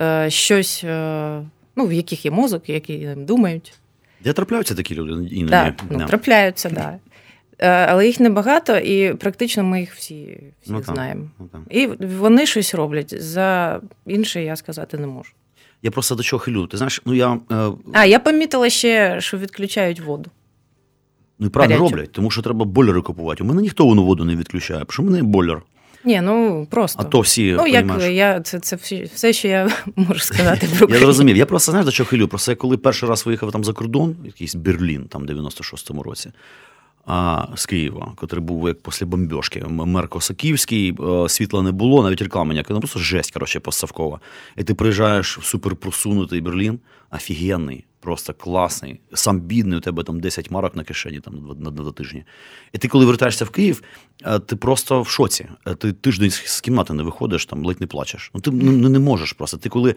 [0.00, 1.42] е, щось, е,
[1.76, 3.74] ну, в яких є мозок, які думають.
[4.24, 5.50] Де трапляються такі люди іноді?
[5.50, 6.06] Так, ну, Да.
[6.06, 6.76] трапляються, так.
[6.78, 6.98] Да.
[7.58, 11.30] Е, Але їх небагато, і практично ми їх всі, всі Ну, знаємо.
[11.38, 11.48] Ну.
[11.70, 13.22] І вони щось роблять.
[13.22, 15.30] За інше я сказати не можу.
[15.86, 16.66] Я просто до чого хилю.
[16.66, 20.30] Ти знаєш, ну я е, А, я помітила ще, що відключають воду.
[21.38, 21.94] ну і правильно гарячу.
[21.94, 23.42] роблять, тому що треба бойлери купувати.
[23.42, 25.62] У мене ніхто воно воду не відключає, тому що в мене бойлер.
[26.04, 27.02] Ні, ну просто.
[27.02, 28.76] А то всі ну, як я, це, це
[29.14, 31.36] все, що я можу сказати про Я зрозумів.
[31.36, 32.28] Я просто знаєш, до чого хилю.
[32.28, 36.30] Просто я коли перший раз виїхав там за кордон, якийсь Берлін, там 96-му році,
[37.06, 39.64] а, з Києва, котрий був як після бомбьошки.
[39.68, 44.20] Мер Косаківський, е, світла не було, навіть реклами ніякої, ну просто жесть, коротше, поставкова.
[44.56, 46.78] І ти приїжджаєш в суперпросунутий Берлін,
[47.10, 51.70] офігенний, просто класний, сам бідний, у тебе там 10 марок на кишені там, на, два-
[51.70, 52.24] на, на тижні.
[52.72, 53.82] І ти, коли вертаєшся в Київ,
[54.24, 55.48] е, ти просто в шоці.
[55.66, 58.30] Е, Ти тиждень з кімнати не виходиш, там ледь не плачеш.
[58.34, 59.56] Ну ти ну, не- не можеш просто.
[59.56, 59.94] Ти коли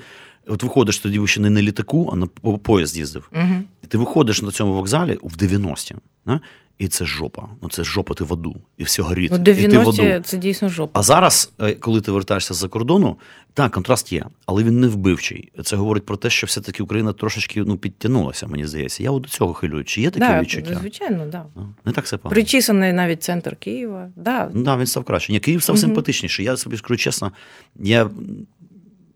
[0.47, 3.30] от виходиш тоді ще не на літаку, а на по- поїзд їздив.
[3.36, 3.55] Угу.
[3.84, 5.95] І ти виходиш на цьому вокзалі в 90-ті,
[6.26, 6.39] да?
[6.78, 7.49] і це жопа.
[7.62, 9.32] Ну це жопа, ти в аду, і все горить.
[9.32, 10.22] Ну, і ти в аду.
[10.24, 10.99] це дійсно жопа.
[10.99, 13.18] А зараз, е, коли ти вертаєшся з-за кордону,
[13.54, 15.52] так, контраст є, але він не вбивчий.
[15.64, 19.04] Це говорить про те, що все-таки Україна трошечки ну, підтягнулася, мені здається.
[19.04, 19.84] Я от до цього хилюю.
[19.84, 20.78] Чи є таке Да, відчуття?
[20.80, 21.45] звичайно, да.
[21.56, 22.34] Ну, Не так все погано.
[22.34, 24.10] Причисаний навіть центр Києва.
[24.16, 24.50] Да.
[24.54, 25.34] Ну, да, він став краще.
[25.34, 25.82] Ні, Київ став Мгм.
[25.82, 26.45] симпатичніший.
[26.45, 27.32] Я собі скажу чесно,
[27.80, 28.10] я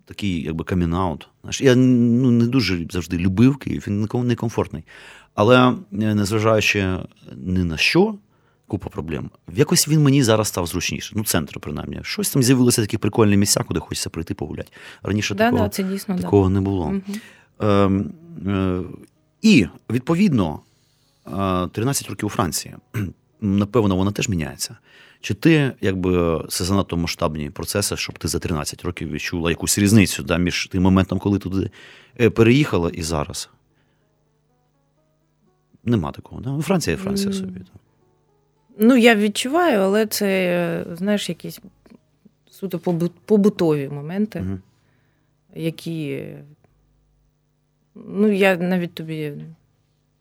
[0.05, 1.27] такий, якби камінаут.
[1.59, 4.83] Я ну, не дуже завжди любив Київ, він нікому не комфортний.
[5.35, 6.97] Але е, незважаючи
[7.35, 8.15] ні на що,
[8.67, 9.29] купа проблем.
[9.53, 11.13] Якось він мені зараз став зручніше.
[11.15, 11.99] Ну, центр, принаймні.
[12.03, 14.71] Щось там з'явилося такі прикольні місця, куди хочеться прийти погуляти.
[15.03, 16.87] Раніше Да, такого, да, це дійсно такого не було.
[16.87, 17.03] Мгм.
[17.59, 18.13] Ем,
[18.47, 18.81] е,
[19.41, 20.59] і, відповідно,
[21.27, 22.75] е, 13 років у Франції.
[23.41, 24.77] Напевно, вона теж міняється.
[25.21, 30.23] Чи ти, якби це занадто масштабні процеси, щоб ти за 13 років відчула якусь різницю
[30.23, 31.69] да, між тим моментом, коли туди
[32.21, 33.49] е, переїхала, і зараз?
[35.83, 36.41] Нема такого.
[36.41, 36.61] Да?
[36.61, 37.59] Франція є Франція собі.
[37.59, 37.79] да.
[38.77, 41.59] Ну, я відчуваю, але це, знаєш, якісь
[42.51, 42.79] суто
[43.25, 44.61] побутові моменти, Мгм.
[45.55, 46.25] які.
[47.95, 49.33] Ну, я навіть тобі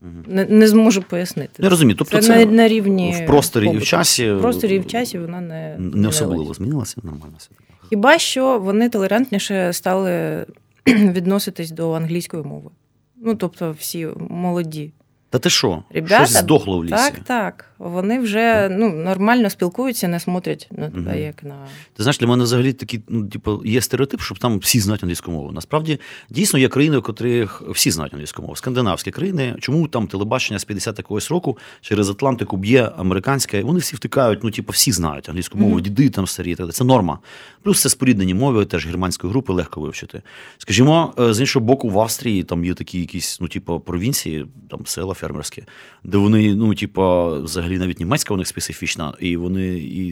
[0.00, 0.24] Мгм.
[0.26, 1.62] не, не зможу пояснити.
[1.62, 1.96] Я розумію.
[1.96, 4.86] Тобто це, це, на, на рівні в просторі і в часі, В просторі і в
[4.86, 7.50] часі вона не, не особливо змінилася, нормально все.
[7.88, 10.46] Хіба що вони толерантніше стали
[10.86, 12.70] відноситись до англійської мови.
[13.16, 14.92] Ну, тобто, всі молоді
[15.30, 15.82] Та ти що?
[15.90, 16.94] Ребята, Щось здохло в лісі.
[16.94, 17.71] Так, так.
[17.84, 21.22] Вони вже ну, нормально спілкуються, не смотрять на тебе Мгм.
[21.22, 21.54] як на.
[21.96, 25.30] Ти знаєш, для мене взагалі такий, ну, типу, є стереотип, щоб там всі знають англійську
[25.30, 25.52] мову.
[25.52, 28.56] Насправді, дійсно є країни, в котрих всі знають англійську мову.
[28.56, 33.96] Скандинавські країни, чому там телебачення з 50 якогось року через Атлантику б'є американське, вони всі
[33.96, 35.82] втикають, ну, типу, всі знають англійську мову, Мгм.
[35.82, 36.72] діди там старі, і так далі.
[36.72, 37.18] це норма.
[37.62, 40.22] Плюс це споріднені мови, теж германської групи легко вивчити.
[40.58, 44.86] Скажімо, е, з іншого боку, в Австрії там є такі якісь, ну, типу, провінції, там
[44.86, 45.64] села фермерські,
[46.04, 47.02] де вони, ну, типу,
[47.42, 50.06] взагалі навіть німецька у них специфічна, і вони і,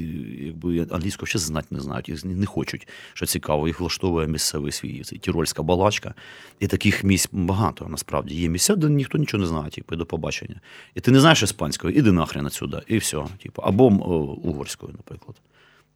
[0.44, 5.02] якби англійську ще знати не знають, і не хочуть, що цікаво, їх влаштовує місцевий свій
[5.02, 6.14] цей тірольська балачка.
[6.60, 8.34] І таких місць багато насправді.
[8.34, 10.60] Є місця, де ніхто нічого не знає, типу, до побачення.
[10.94, 13.24] І ти не знаєш іспанської, іди нахрен отсюда, і все.
[13.42, 15.36] Типу, або о, угорською, наприклад.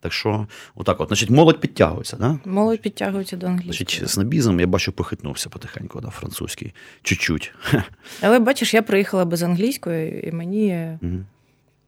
[0.04, 2.38] Так що, отак от, значить, молодь підтягується, да?
[2.44, 3.76] Молодь підтягується до англійської.
[3.76, 6.74] Значить, снобізм, я бачу, похитнувся потихеньку, да, французький.
[7.02, 7.52] Чуть-чуть.
[8.20, 11.26] Але бачиш, я приїхала без англійської, і мені Мгм.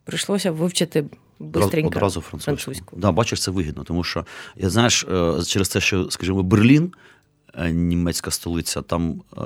[0.07, 1.05] Прийшлося вивчити
[1.39, 1.89] бистренько.
[1.89, 2.57] одразу французьку.
[2.57, 2.97] французьку.
[2.97, 4.27] Да, бачиш, це вигідно, тому що
[4.57, 6.93] я знаєш, е, через те, що, скажімо, Берлін,
[7.55, 9.41] е, німецька столиця, там е,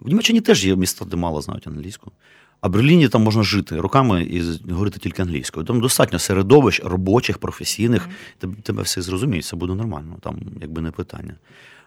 [0.00, 2.12] в Німеччині теж є міста, де мало знають англійську.
[2.60, 5.66] А в Берліні там можна жити роками і говорити тільки англійською.
[5.66, 8.08] Там достатньо середовищ робочих, професійних.
[8.38, 11.34] Тебе, тебе все зрозуміють, це буде нормально, там якби не питання.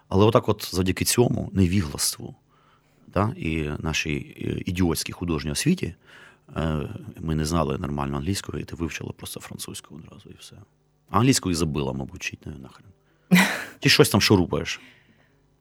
[0.09, 2.35] Але отак, от завдяки цьому невігластву
[3.13, 4.15] да, і нашій
[4.65, 5.95] ідіотській художній освіті,
[7.19, 10.55] ми не знали нормально англійської, і ти вивчила просто французьку одразу і все.
[11.09, 12.87] А англійську і забила, мабуть, чить не нахрен.
[13.79, 14.81] Ти щось там шурупаєш.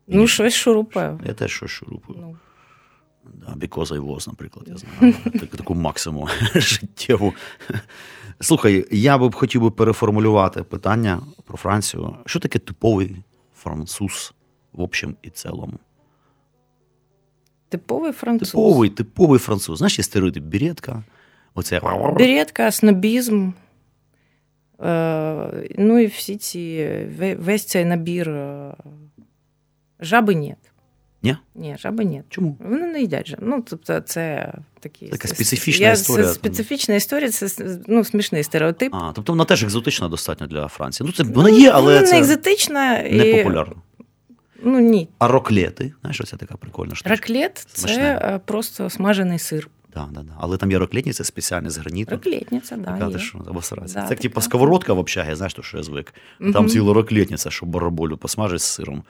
[0.06, 1.20] Ну, щось шурупаю.
[1.26, 2.18] Я теж щось шурупаю.
[2.20, 2.36] Ну,
[3.34, 5.14] Да, because I was, наприклад, я знаю.
[5.24, 7.34] Так, таку максимум життєву.
[8.40, 12.16] Слухай, я би хотів би переформулювати питання про Францію.
[12.26, 13.16] Що таке типовий
[13.56, 14.34] француз
[14.72, 15.78] в общем і цілому?
[17.70, 18.50] Типовий француз.
[18.50, 19.78] Типовий, типовий француз.
[19.78, 21.02] Знаєш, є стереотип беретка.
[21.54, 21.80] Оце
[22.18, 23.50] Беретка, снобізм.
[24.82, 26.90] Е, ну і всі ці,
[27.38, 28.28] весь цей набір.
[28.30, 28.74] е,
[30.00, 30.54] Жаби ні.
[31.22, 31.36] Ні?
[31.54, 32.22] Ні, жаби ні.
[32.28, 32.56] Чому?
[32.60, 33.38] Вони не їдять жаб.
[33.42, 35.06] Ну, тобто, це такі.
[35.06, 36.26] Така специфічна я, історія.
[36.26, 37.48] Це специфічна історія, це
[37.86, 38.94] ну, смішний стереотип.
[38.94, 41.06] А, тобто вона теж екзотична достатньо для Франції.
[41.06, 43.76] Ну, це вона є, але вона це не екзотична і не популярно.
[44.64, 45.08] Ну ні.
[45.18, 47.10] А роклети, знаєш, оця така прикольна штука.
[47.10, 47.90] Раклет це
[48.22, 49.68] е, просто смажений сир.
[49.94, 50.32] Да, да, да.
[50.38, 52.10] Але там є роклетні, це спеціальне з граніту.
[52.10, 53.18] Раклетниця, да, Така, є.
[53.18, 53.94] що, обосратися.
[53.94, 54.22] Да, це як така.
[54.22, 56.14] типу сковородка в общагі, знаєш, то, що я звик.
[56.52, 59.02] Там ціла раклетниця, щоб бараболю посмажить з сиром.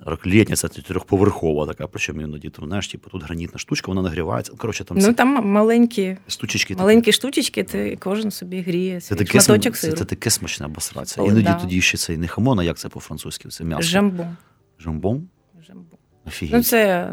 [0.00, 4.52] Раклетниця трьохповерхова така, причому іноді, там, знаєш, типу, тут гранітна штучка, вона нагрівається.
[4.56, 6.74] Коротше, там Ну там маленькі, штучечки.
[6.76, 9.92] маленькі штучечки, ти кожен собі гріє Це таке, шматочок сиру.
[9.92, 11.22] це, це таке смачне обосратися.
[11.22, 11.54] Ой, Іноді да.
[11.54, 13.48] тоді ще це і не хамон, а як це по-французьки?
[13.48, 13.82] Це м'ясо.
[13.82, 14.36] Jambon.
[14.78, 15.28] Jambon?
[15.66, 15.98] Jambon.
[16.26, 16.54] Офігеть.
[16.54, 17.10] Ну, це,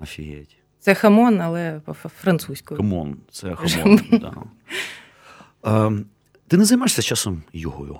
[0.00, 0.56] Офігеть.
[0.80, 2.78] це хамон, але по-французькою.
[2.78, 4.00] Come on, це хамон.
[4.10, 4.34] Да.
[5.62, 6.04] Ем,
[6.48, 7.98] ти не займаєшся часом йогою?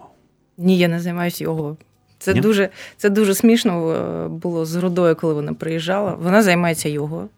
[0.58, 1.76] Ні, я не займаюся його.
[2.18, 2.40] Це Ні?
[2.40, 6.14] дуже, це дуже смішно е, було з Рудою, коли вона приїжджала.
[6.14, 7.28] Вона займається йогою.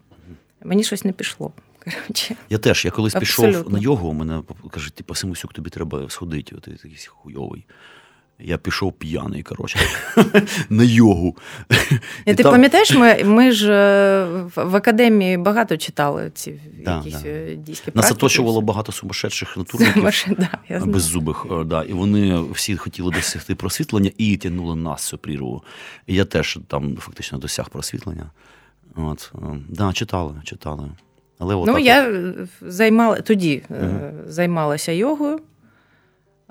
[0.63, 1.51] Мені щось не пішло.
[1.83, 2.35] Коротше.
[2.49, 6.71] Я теж, я колись пішов на йогу, мене кажуть, типу, Симусюк, тобі треба сходити, ти
[6.71, 7.65] такий хуйовий.
[8.43, 9.79] Я пішов п'яний, коротше,
[10.69, 11.37] на йогу.
[12.25, 14.25] І ти там- пам'ятаєш, ми, ми ж е,
[14.55, 17.29] в, академії багато читали ці Да, якісь да.
[17.29, 20.03] е, дійські Нас оточувало багато сумасшедших натурників.
[20.37, 20.93] Да, я знаю.
[20.93, 25.63] Беззубих, е, да, і вони всі хотіли досягти просвітлення і тягнули нас цю прірву.
[26.07, 28.31] І я теж там фактично досяг просвітлення.
[28.95, 29.39] От, е,
[29.69, 30.89] да, читали, читали.
[31.39, 31.81] Але Ну, от.
[31.81, 34.11] я е, займала, тоді е, Мгм.
[34.27, 35.39] займалася йогою,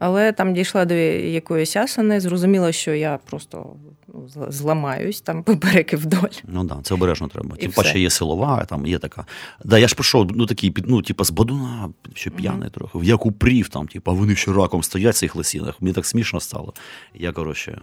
[0.01, 3.77] але там дійшла до якоїсь асани, зрозуміла, що я просто
[4.15, 6.29] ну, зламаюсь там попереки вдоль.
[6.45, 7.57] Ну да, це обережно треба.
[7.57, 9.27] Тим паче є силова, там є така.
[9.65, 11.91] Да, я ж прийшов, ну такий, ну, типу, з бадуна,
[12.27, 12.37] Мгм.
[12.37, 15.83] п'яний трохи, в як упрів, там, типу, вони ще раком стоять в цих лисінах.
[15.83, 16.75] Мені так смішно стало.
[17.15, 17.81] Я, коротше,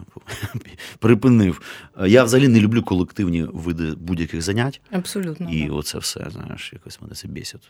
[0.98, 1.62] припинив.
[2.06, 5.50] Я взагалі не люблю колективні види будь-яких занять, Абсолютно.
[5.50, 5.72] і да.
[5.72, 7.68] оце все, знаєш, якось мене це бісить.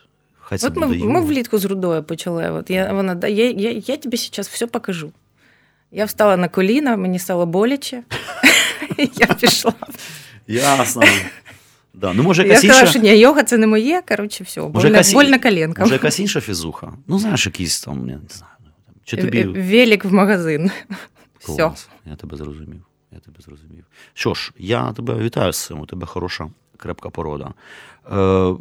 [0.49, 2.51] Хай це От ми, ми влітку з Рудою почали.
[2.51, 5.11] От я, вона, я, я, я тобі зараз все покажу.
[5.91, 8.03] Я встала на коліна, мені стало боляче.
[9.15, 9.73] Я пішла.
[10.47, 11.01] Ясно.
[11.93, 12.13] Да.
[12.13, 14.01] Ну, може, Я сказала, інша, що ні, йога це не моє.
[14.07, 15.81] Коротше, все, Може, больна, больна коленка.
[15.81, 16.93] може, якась інша фізуха.
[17.07, 18.53] Ну, знаєш, якийсь там, я не знаю.
[18.87, 19.39] ну, Чи тобі...
[19.39, 20.71] Е, Велик в магазин.
[21.39, 21.71] Все.
[22.05, 22.85] Я тебе зрозумів.
[23.11, 23.85] Я тебе зрозумів.
[24.13, 25.79] Що ж, я тебе вітаю з цим.
[25.79, 27.53] У тебе хороша, крепка порода.
[28.11, 28.55] Е,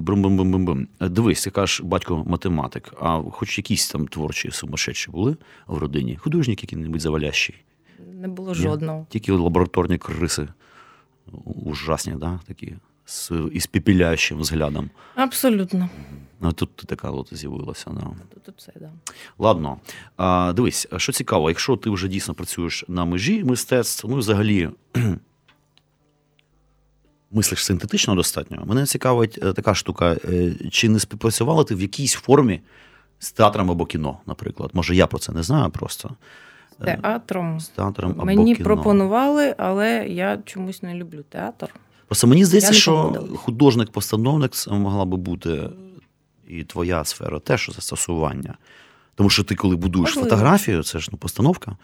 [0.00, 0.88] Брум-бум-бум-бум-бум.
[1.00, 5.36] Дивись, ти кажеш, батько математик, а хоч якісь там творчі сумасшедші були
[5.66, 6.16] в родині?
[6.16, 7.54] Художник який-небудь завалящий?
[8.12, 8.54] Не було Ні.
[8.54, 9.06] жодного.
[9.08, 10.48] Тільки лабораторні криси
[11.44, 12.40] ужасні, да?
[12.46, 12.74] такі,
[13.04, 14.90] з іспепеляючим взглядом.
[15.14, 15.88] Абсолютно.
[16.40, 17.90] А тут ти така от з'явилася.
[17.90, 18.00] Да.
[18.34, 18.90] Тут, тут це, да.
[19.38, 19.78] Ладно,
[20.16, 24.70] а, дивись, що цікаво, якщо ти вже дійсно працюєш на межі мистецтв, ну і взагалі
[27.30, 28.62] мислиш синтетично достатньо.
[28.66, 32.60] Мене цікавить е, така штука, е, чи не співпрацювала ти в якійсь формі
[33.18, 34.70] з театром або кіно, наприклад?
[34.74, 36.10] Може, я про це не знаю просто.
[36.80, 37.60] Е, Театром.
[37.60, 38.64] З театром або Мені кіно.
[38.64, 41.74] пропонували, але я чомусь не люблю театр.
[42.06, 45.70] Просто мені здається, що художник-постановник могла би бути
[46.48, 48.54] і твоя сфера теж застосування.
[49.14, 50.28] Тому що ти, коли будуєш Можливо.
[50.28, 51.76] фотографію, це ж ну, постановка,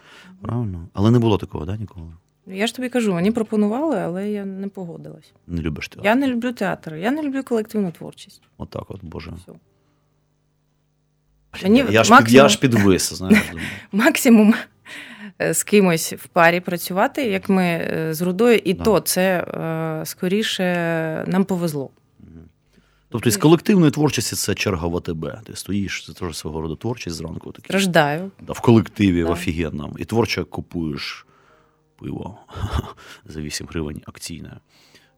[0.42, 0.88] правильно?
[0.92, 2.12] Але не було такого, да, ніколи?
[2.46, 5.32] Я ж тобі кажу, мені пропонували, але я не погодилась.
[5.46, 6.06] Не любиш театр.
[6.06, 8.42] Я не люблю театр, я не люблю колективну творчість.
[8.58, 9.32] Отак, от, Боже.
[9.42, 9.52] Все.
[11.62, 13.42] Мені я, ж під, максимум- я ж підвис, знаєш.
[13.50, 13.66] думаю.
[13.92, 14.54] Максимум
[15.42, 18.84] е, з кимось в парі працювати, як ми е, з Рудою, і Да.
[18.84, 20.64] то це е, скоріше
[21.26, 21.90] нам повезло.
[23.08, 25.26] Тобто з колективної творчості це черга в АТБ.
[25.44, 27.52] Ти стоїш, це теж свого роду творчість зранку.
[27.52, 28.30] Такий, Страждаю.
[28.40, 29.32] да, в колективі, в Да.
[29.32, 29.94] офігенному.
[29.98, 31.26] І творчо купуєш
[31.98, 32.38] пиво
[33.24, 34.60] за 8 гривень акційне.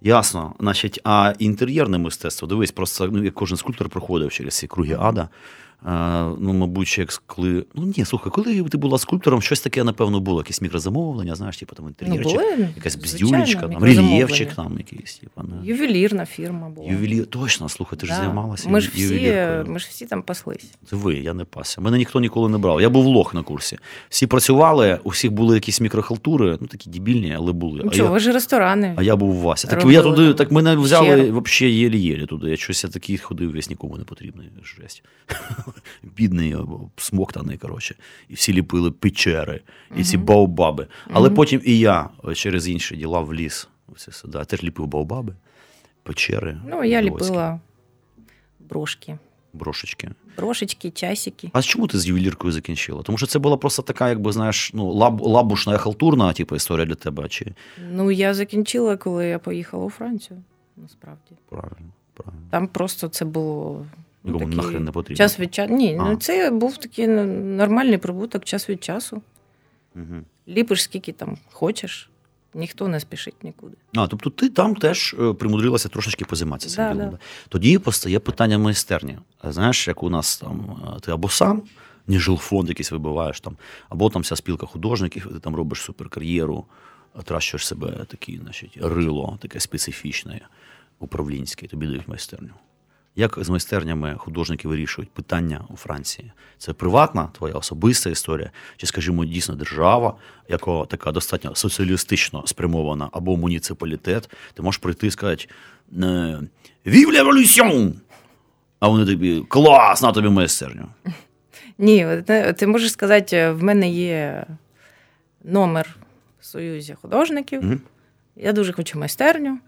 [0.01, 0.55] Ясно.
[0.61, 5.29] Значить, а інтер'єрне мистецтво, дивись, просто ну, як кожен скульптор проходив через ці круги ада.
[5.83, 7.65] Ну, мабуть, як коли.
[7.75, 11.75] Ну ні, слухай, коли ти була скульптором, щось таке, напевно, було, якісь мікрозамовлення, знаєш, типу
[11.75, 15.19] там Ну, інтер'єрчик, були, якась бздюлечка, там, рельєфчик там якийсь.
[15.19, 15.67] Типу, не.
[15.67, 16.91] Ювелірна фірма була.
[16.91, 19.35] Ювелір, точно, слухай, ти ж займалася Ми ж всі,
[19.67, 20.67] ми ж всі там паслись.
[20.91, 21.81] Це ви, я не пасся.
[21.81, 22.81] Мене ніхто ніколи не брав.
[22.81, 23.79] Я був лох на курсі.
[24.09, 27.81] Всі працювали, у всіх були якісь мікрохалтури, ну такі дебільні, але були.
[27.85, 28.95] Ну а, чого, я, ви ж ресторани.
[28.97, 29.69] а я був Вася.
[29.69, 32.51] Так я туди, так мене взяли взагалі єлі-єлі туди.
[32.51, 34.49] Я щось я такий ходив, весь нікому не потрібний.
[34.81, 35.03] Жесть.
[36.03, 36.57] Бідний,
[36.97, 37.95] смоктаний, коротше.
[38.29, 39.61] І всі ліпили печери,
[39.97, 40.87] і ці баобаби.
[41.13, 43.69] Але потім і я е, через інші діла в ліс.
[44.25, 45.35] Да, теж ліпив баобаби,
[46.03, 46.61] печери.
[46.67, 47.61] Ну, я ліпила
[48.59, 49.19] брошки.
[49.53, 50.11] Брошечки.
[50.37, 51.51] Брошечки, часики.
[51.53, 53.03] А чому ти з ювеліркою закінчила?
[53.03, 56.95] Тому що це була просто така, якби знаєш, ну, лаб, лабушна халтурна, типу, історія для
[56.95, 57.47] тебе, чи
[57.91, 60.43] Ну, я закінчила, коли я поїхала у Францію.
[60.77, 61.31] Насправді.
[61.49, 62.47] правильно, правильно.
[62.51, 63.87] Там просто це було.
[64.25, 65.17] Ну, Нікому такий нахрен не потрібно.
[65.17, 65.75] Час від часу.
[65.75, 66.05] Ні, А.
[66.05, 67.25] ну це був такий ну,
[67.57, 69.23] нормальний прибуток час від часу.
[69.97, 70.05] Угу.
[70.49, 72.11] Ліпиш скільки там хочеш,
[72.55, 73.77] ніхто не спішить нікуди.
[73.95, 77.11] А, тобто ти там теж е, примудрилася трошечки позайматися цим Да, ділом.
[77.11, 77.19] да.
[77.49, 79.19] Тоді постає питання майстерні.
[79.45, 81.63] Знаєш, як у нас там е, ти або сам,
[82.09, 83.57] жилфонд якийсь вибиваєш там,
[83.89, 86.65] або там вся спілка художників, ти там робиш суперкар'єру,
[87.25, 90.41] тращуєш себе такі, значить, рило, таке специфічне,
[90.99, 92.51] управлінське, тобі дають майстерню.
[93.19, 96.33] Як з майстернями художники вирішують питання у Франції?
[96.59, 100.17] Це приватна твоя особиста історія, чи, скажімо, дійсно держава,
[100.49, 105.47] яка така достатньо соціалістично спрямована, або муніципалітет, ти можеш прийти і сказати
[105.93, 106.05] е,
[106.87, 107.93] «Vive l'evolution!»
[108.81, 110.89] А вони тобі клас, на тобі майстерню.
[111.79, 114.47] Ні, е, ти можеш сказати, в мене є
[115.45, 115.97] номер
[116.41, 117.65] в Союзі художників.
[117.65, 117.81] Мгм.
[118.37, 119.59] Я дуже хочу майстерню.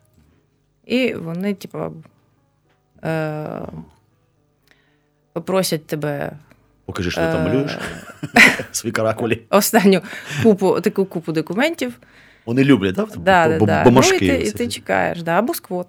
[0.86, 1.78] І вони, типу,
[3.04, 3.60] е,
[5.32, 6.32] попросять тебе
[6.86, 7.78] Покажи, що ти там е, малюєш
[8.72, 9.42] свої каракулі.
[9.50, 10.00] останню
[10.42, 12.00] купу, таку купу документів.
[12.46, 13.08] Вони люблять, так?
[13.16, 13.90] Да, да, да.
[13.90, 15.86] Ну, і ти, і ти чекаєш, да, або сквот.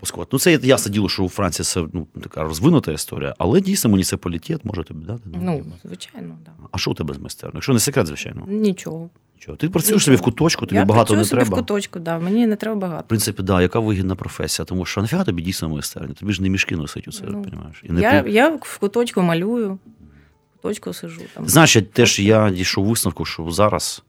[0.00, 0.26] Москва.
[0.32, 4.64] Ну, це ясно діло, що у Франції це ну, така розвинута історія, але дійсно муніципалітет
[4.64, 5.22] може тобі дати.
[5.24, 6.52] Ну, звичайно, да.
[6.72, 7.56] А що у тебе з майстерною?
[7.56, 8.44] Якщо не секрет, звичайно.
[8.48, 9.10] Нічого.
[9.44, 9.56] Нічого.
[9.56, 11.56] Ти працюєш собі в куточку, тобі Я багато не собі треба.
[11.56, 13.04] в куточку, да, мені не треба багато.
[13.04, 16.14] В принципі, да, яка вигідна професія, тому що нафіга тобі дійсно майстерня?
[16.14, 17.82] Тобі ж не мішки носить усе, Ну, розумієш?
[17.84, 18.30] І не Я, ти...
[18.30, 21.20] я в куточку малюю, в куточку сижу.
[21.34, 21.66] Там.
[21.66, 24.02] Я теж я дійшов висновку, що зараз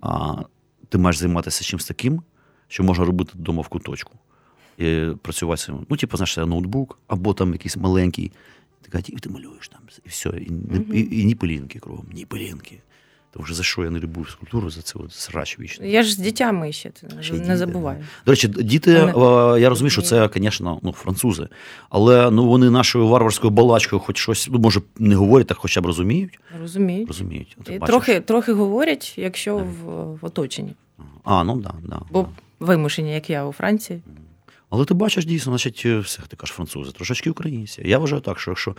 [0.00, 0.34] а,
[0.88, 2.22] ти маєш займатися чимось таким,
[2.68, 4.12] що можна робити вдома в куточку.
[4.78, 5.72] І працювати.
[5.88, 8.32] Ну, типу, знаєш, ноутбук, або там якийсь маленький.
[8.82, 12.06] Ти кажеш, і ти малюєш там, і все, і, не- і, і ні пилінки кругом,
[12.12, 12.80] ні пилінки.
[13.32, 15.92] Тому що за що я не люблю скульптуру, за це от срач вічний.
[15.92, 18.04] Я ж з дітьми ще Ще не, діти, забуваю.
[18.26, 19.12] До речі, діти, е,
[19.60, 21.48] я розумію, що це, звісно, ну, французи,
[21.90, 25.86] але ну, вони нашою варварською балачкою хоч щось, ну, може, не говорять, так хоча б
[25.86, 26.38] розуміють.
[26.60, 27.08] Розуміють.
[27.08, 27.56] Розуміють.
[27.60, 27.86] От І бачиш.
[27.86, 30.74] трохи, трохи говорять, якщо в, в оточенні.
[31.24, 32.00] А, ну да, да.
[32.10, 32.28] Бо да.
[32.66, 34.00] вимушені, як я у Франції.
[34.70, 37.82] Але ти бачиш дійсно, значить, е, все, ти кажеш французи, трошечки українці.
[37.84, 38.74] Я вважаю так, що якщо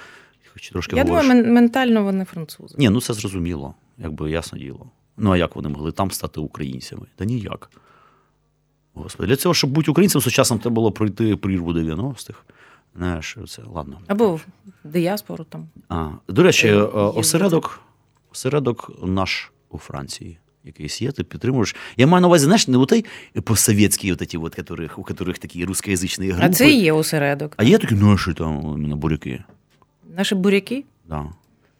[0.54, 2.76] хоч трошки Я думаю, мен- ментально вони французи.
[2.78, 4.86] Ні, ну це зрозуміло, якби ясне діло.
[5.18, 7.06] Ну а як вони могли там стати українцями?
[7.16, 7.70] Та ніяк.
[8.94, 12.40] Господи, для цього, щоб бути українцем сучасним, треба було пройти прірву 90-х.
[12.96, 14.00] Знаєш, це ладно.
[14.08, 14.46] Або в
[14.84, 15.70] диаспору там.
[15.90, 17.80] А, до речі, Е, е, осередок,
[18.32, 20.38] осередок наш у Франції.
[20.64, 21.76] Якийсь є, ти підтримуєш.
[21.98, 23.06] Я маю на увазі, знаєш, не у той
[23.44, 26.46] постсовєтські, от ті, от, которых, у которых такі русскоязичні групи.
[26.46, 27.54] А це і є осередок.
[27.58, 29.44] А є такі наші там іменно буряки.
[30.18, 30.84] Наші буряки.
[31.10, 31.26] Да.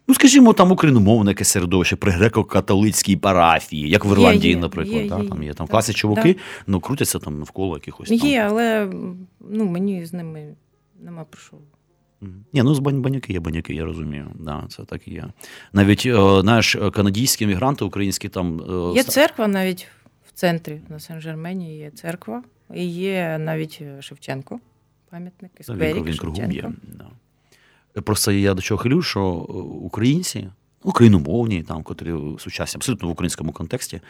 [0.08, 5.02] Ну, скажімо, там україномовне якесь середовище при греко-католицькій парафії, як в Ірландії, є, наприклад.
[5.02, 5.54] є, да, є, там є.
[5.54, 6.40] там Так, класі чуваки, да.
[6.66, 8.18] ну крутяться там навколо якихось там.
[8.18, 8.90] Є, але
[9.50, 10.54] ну, мені з ними
[11.00, 11.56] нема про що.
[12.52, 14.26] Ні, ну з баняки є баняки, я розумію.
[14.34, 15.26] Да, це так і є.
[15.72, 18.60] Навіть, е, знаєш, е, канадійські мігранти українські там.
[18.60, 19.86] е, Є церква навіть
[20.28, 22.42] в центрі на Сен-Жермені є церква.
[22.74, 24.60] І є навіть Шевченко,
[25.10, 26.72] пам'ятник, він, він кругом є.
[26.82, 27.06] Да.
[28.00, 29.52] Просто я до чого хилю, що е,
[29.86, 30.48] українці,
[30.82, 34.00] україномовні, там, котрі сучасні, абсолютно в українському контексті,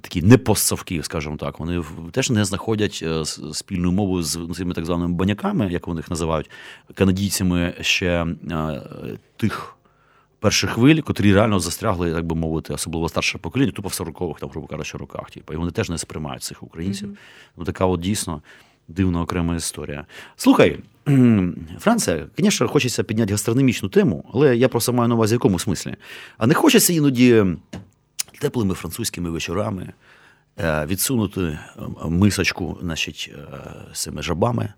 [0.00, 4.74] такі не постсовки, скажімо так, вони теж не знаходять е, спільну мову з ну, цими
[4.74, 6.50] так званими баняками, як вони їх називають,
[6.94, 8.82] канадійцями ще е,
[9.36, 9.74] тих.
[10.40, 14.50] Перших хвиль, котрі реально застрягли, так би мовити, особливо старше покоління, тупо в 40-х, там,
[14.50, 15.30] грубо кажучи, роках.
[15.30, 17.08] Типу, і вони теж не сприймають цих українців.
[17.08, 17.16] Мгм.
[17.56, 18.42] Ну, така от дійсно
[18.88, 20.06] Дивна окрема історія.
[20.36, 20.78] Слухай,
[21.78, 25.96] Франція, звісно, хочеться підняти гастрономічну тему, але я просто маю на увазі в якому смислі.
[26.38, 27.44] А не хочеться іноді
[28.40, 29.92] теплими французькими вечорами
[30.58, 31.58] е, відсунути е,
[32.04, 33.58] мисочку значить, е,
[33.92, 34.72] з цими жабами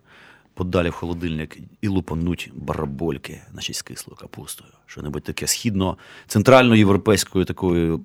[0.55, 4.71] подалі в холодильник і лупануть барабольки значить, з кислою капустою.
[4.87, 7.99] Що-небудь таке східно, центральноєвропейської такої е,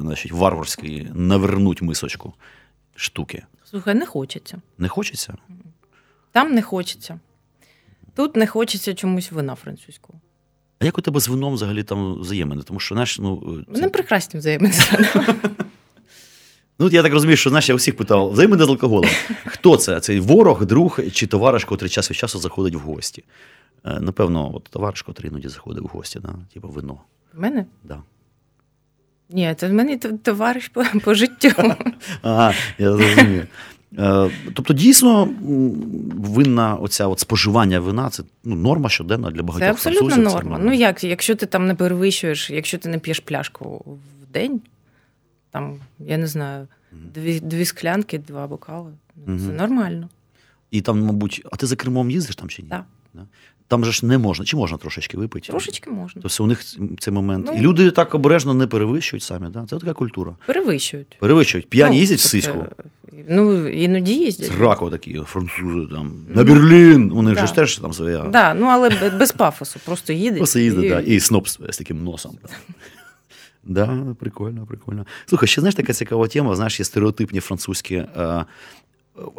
[0.00, 2.34] значить, варварської навернуть мисочку
[2.94, 3.44] штуки.
[3.64, 4.60] Слухай, не хочеться.
[4.78, 5.34] Не хочеться?
[6.32, 7.20] Там не хочеться.
[8.18, 10.20] Тут не хочеться чомусь вина французького.
[10.80, 12.62] А як у тебе з вином взагалі там взаємини?
[12.62, 14.74] Тому що, знаєш, ну, це- Вони прекрасні взаємини.
[16.78, 19.10] ну я так розумію, що знаєш, я усіх питав, взаємини з алкоголем.
[19.46, 20.00] Хто це?
[20.00, 23.24] Цей ворог, друг чи товариш, котрий час від часу заходить в гості?
[23.84, 26.34] Е, Напевно, от товариш, котрий іноді заходить в гості, да?
[26.54, 27.00] типу вино.
[27.34, 27.66] В мене?
[27.84, 28.02] Да.
[29.30, 31.50] Ні, це в мене товариш по, по життю.
[32.22, 33.46] Ага, я зрозумів.
[33.98, 35.28] Е, Тобто, дійсно,
[36.16, 40.34] винна оця от споживання вина це ну, норма щоденна для багатьох Це абсолютно французів.
[40.50, 40.58] норма.
[40.64, 44.60] Ну як, якщо ти там не перевищуєш, якщо ти не п'єш пляшку в день,
[45.50, 46.66] там, я не знаю,
[47.14, 48.92] дві, дві склянки, два бокали.
[49.26, 50.08] ну, Це нормально.
[50.70, 52.68] І там, мабуть, а ти за кермом їздиш там чи ні?
[52.68, 52.84] Так.
[53.14, 53.22] Да?
[53.68, 55.48] Там же ж не можна, чи можна трошечки випити?
[55.48, 56.22] Трошечки можна.
[56.22, 56.64] Тобто у них
[56.98, 57.46] цей момент.
[57.52, 57.58] Ну.
[57.58, 59.48] І люди так обережно не перевищують самі.
[59.50, 59.66] Да?
[59.70, 60.36] Це така культура.
[60.46, 61.16] Перевищують.
[61.20, 61.68] Перевищують.
[61.70, 62.64] П'яні Ну, їздять в тобто, сиську.
[63.28, 64.52] Ну, іноді їздять.
[64.60, 66.12] Рако такі, французи там.
[66.28, 67.10] На Берлін.
[67.10, 67.46] Вони Да.
[67.46, 68.18] ж теж там своя.
[68.22, 70.38] Да, ну але без пафосу, просто їдуть.
[70.38, 72.38] Просто їздить, і- да, і сноп з з таким носом.
[73.64, 75.06] Да, прикольно, прикольно.
[75.26, 78.44] Слухай, ще знаєш така цікава тема, знаєш, є стереотипні французькі, е,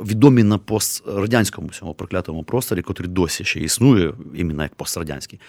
[0.06, 5.40] відомі на пострадянському цьому проклятому просторі, котрий досі ще існує, іменно як пострадянський.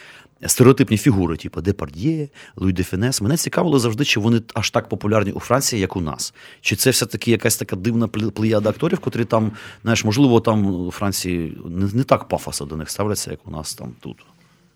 [0.47, 3.21] Стереотипні фігури, типу Депард'є, Луї де Фюнес.
[3.21, 6.35] Мене цікавило завжди, чи вони аж так популярні у Франції, як у нас.
[6.61, 9.53] Чи це все-таки якась така дивна пле- плеяда акторів, котрі там,
[9.83, 13.75] знаєш, можливо, там у Франції не, не так пафосно до них ставляться, як у нас
[13.75, 14.17] там тут.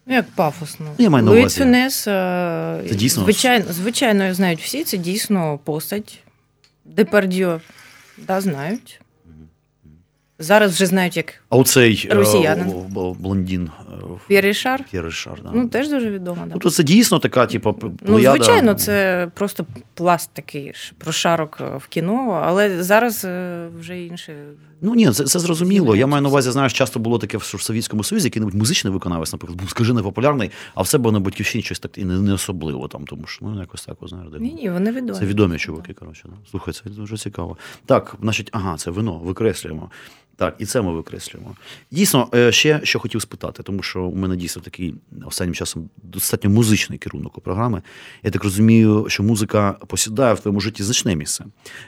[0.07, 0.87] Ну, Як пафосно.
[0.99, 1.61] Я маю на Луї увазі.
[1.61, 3.23] Фюнес, е, Це дійсно?
[3.25, 6.19] Звичайно, звичайно, знають всі, це дійсно постать.
[6.85, 7.61] Депардьо,
[8.19, 9.01] да, знають.
[10.39, 12.73] Зараз вже знають, як А оцей е, Росіянин.
[13.19, 13.95] блондін е,
[14.29, 14.85] П'єр Рішар.
[14.91, 15.51] П'єр да.
[15.55, 16.43] Ну, теж дуже відомо.
[16.47, 16.53] Да.
[16.53, 22.43] Тобто це дійсно така, типу, Ну, звичайно, це просто пласт такий прошарок е, в кіно,
[22.45, 23.27] але зараз
[23.79, 24.37] вже інше.
[24.81, 25.97] Ну ні, це, це зрозуміло.
[25.97, 29.61] Я маю на увазі, знаєш, часто було таке в Совєтському Союзі, який-небудь музичний виконавець, наприклад,
[29.61, 33.05] був скажи непопулярний, а в себе на батьківщині щось так і не, не особливо там,
[33.05, 34.29] тому що ну якось так, знаєш.
[34.41, 35.19] Ні, ні, вони відомі.
[35.19, 36.23] Це відомі чуваки, коротше.
[36.25, 36.51] Да?
[36.51, 37.57] Слухай, це дуже цікаво.
[37.87, 39.91] Так, значить, ага, це вино, викреслюємо.
[40.37, 41.57] Так, і це ми викреслюємо.
[41.91, 46.51] Дійсно, е, ще що хотів спитати, тому що у мене дійсно такий останнім часом достатньо
[46.51, 47.83] музичний керунок у програми.
[48.23, 51.45] Я так розумію, що музика посідає в твоєму житті значне місце.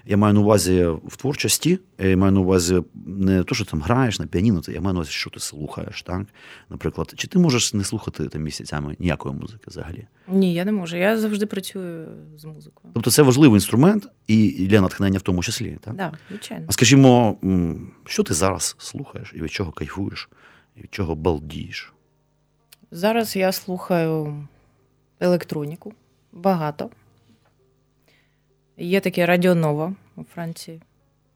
[0.06, 4.18] Я маю на увазі в творчості, я маю на увазі не те, що там граєш
[4.18, 6.26] на піаніно, я маю на увазі, що ти слухаєш, так?
[6.70, 10.06] Наприклад, чи ти можеш не слухати там місяцями ніякої музики взагалі?
[10.28, 10.96] Ні, я не можу.
[10.96, 12.92] Я завжди працюю з музикою.
[12.94, 15.96] Тобто це важливий інструмент і для натхнення в тому числі, так?
[15.96, 16.64] Так, да, звичайно.
[16.68, 17.38] А скажімо,
[18.06, 20.28] що ти зараз слухаєш і від чого кайфуєш,
[20.76, 21.92] і від чого балдієш?
[22.90, 24.48] Зараз я слухаю
[25.20, 25.94] електроніку
[26.32, 26.90] багато.
[28.76, 30.82] Є таке Радіо Нова у Франції,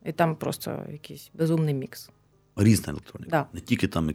[0.05, 2.11] і там просто якийсь безумний мікс.
[2.57, 3.31] Різна електроніка.
[3.31, 3.47] Да.
[3.53, 4.07] Не тільки там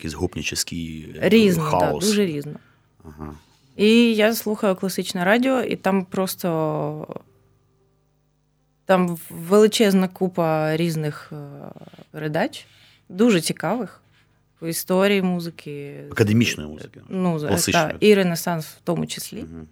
[1.16, 2.06] е, Різно, так, хаос.
[2.06, 2.56] дуже різно.
[3.04, 3.34] Ага.
[3.76, 7.22] І я слухаю класичне радіо, і там просто
[8.86, 11.36] там величезна купа різних е,
[12.12, 12.66] передач,
[13.10, 14.02] дуже цікавих
[14.60, 16.04] по історії музики.
[16.12, 17.02] Академічної музики.
[17.10, 17.40] Ну,
[17.72, 19.40] та, і Ренесанс в тому числі.
[19.40, 19.68] Угу.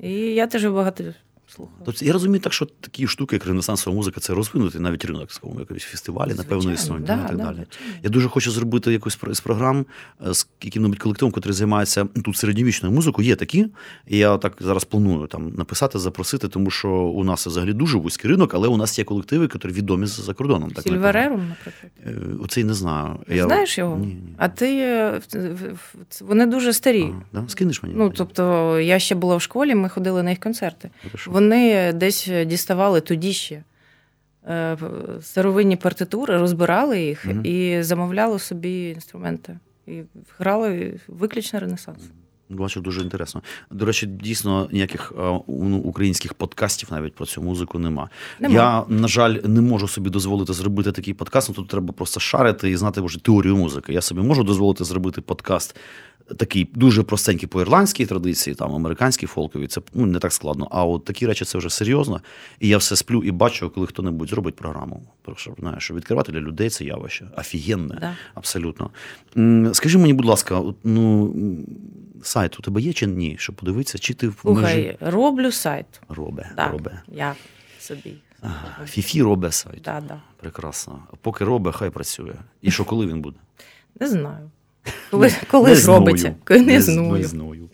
[0.00, 1.04] І я теж багато
[1.48, 1.78] слухаю.
[1.84, 5.60] Тобто я розумію так, що такі штуки, як ренесансова музика, це розвинутий навіть ринок скажімо,
[5.60, 7.56] якісь фестивалі, напевно, існують да, да, і так да, далі.
[7.56, 7.92] звичайно.
[8.02, 9.86] Я дуже хочу зробити якусь з програм
[10.26, 13.28] е, з яким-небудь колективом, який займається тут середньовічною музикою.
[13.28, 13.66] Є такі.
[14.06, 18.30] І я так зараз планую там написати, запросити, тому що у нас взагалі дуже вузький
[18.30, 20.70] ринок, але у нас є колективи, які відомі за кордоном.
[20.70, 21.92] Так Сільверерум, наприклад.
[22.06, 23.18] Е, Оцей не знаю.
[23.28, 23.96] Не знаєш його?
[23.96, 24.34] Ні, ні.
[24.36, 25.20] А ти е,
[26.20, 27.12] вони дуже старі.
[27.32, 27.48] А, да?
[27.48, 27.94] Скинеш мені?
[27.98, 30.90] Ну, тобто, я ще була в школі, ми ходили на їх концерти.
[31.02, 31.30] Хорошо.
[31.38, 33.62] Вони десь діставали тоді ще
[34.48, 34.76] е,
[35.20, 37.46] старовинні партитури, розбирали їх Мгм.
[37.46, 39.58] і замовляли собі інструменти.
[39.86, 40.02] І
[40.38, 41.98] грали виключно Ренесанс.
[42.48, 43.42] Бачу, дуже інтересно.
[43.70, 45.12] До речі, дійсно ніяких
[45.48, 48.08] ну, українських подкастів навіть про цю музику нема.
[48.40, 48.54] Нема.
[48.54, 51.48] Я, на жаль, не можу собі дозволити зробити такий подкаст.
[51.48, 53.92] Ну, тут треба просто шарити і знати вже теорію музики.
[53.92, 55.76] Я собі можу дозволити зробити подкаст
[56.36, 60.68] такий дуже простенький по ірландській традиції, там американській фолковій, це ну, не так складно.
[60.70, 62.20] А от такі речі це вже серйозно.
[62.60, 65.02] І я все сплю і бачу, коли хто-небудь зробить програму.
[65.22, 67.26] Прошу, знаєш, що відкривати для людей це явище.
[67.36, 68.16] Офігенне, Да.
[68.34, 68.90] абсолютно.
[69.74, 71.34] Скажи мені, будь ласка, ну,
[72.22, 73.36] сайт у тебе є чи ні?
[73.38, 75.86] Щоб подивитися, чи ти в межі роблю сайт.
[76.08, 77.02] робе, Да, робе.
[77.08, 77.34] Я
[77.80, 78.14] собі.
[78.42, 79.82] Ага, Фіфі робе сайт.
[79.84, 80.20] Да, да.
[80.36, 81.02] Прекрасно.
[81.20, 82.34] Поки робе, хай працює.
[82.62, 83.36] І що коли він буде?
[84.00, 84.50] Не знаю.
[85.10, 86.34] Коли, коли Не зробиться?
[86.50, 86.58] не.
[86.60, 87.68] Не знаю.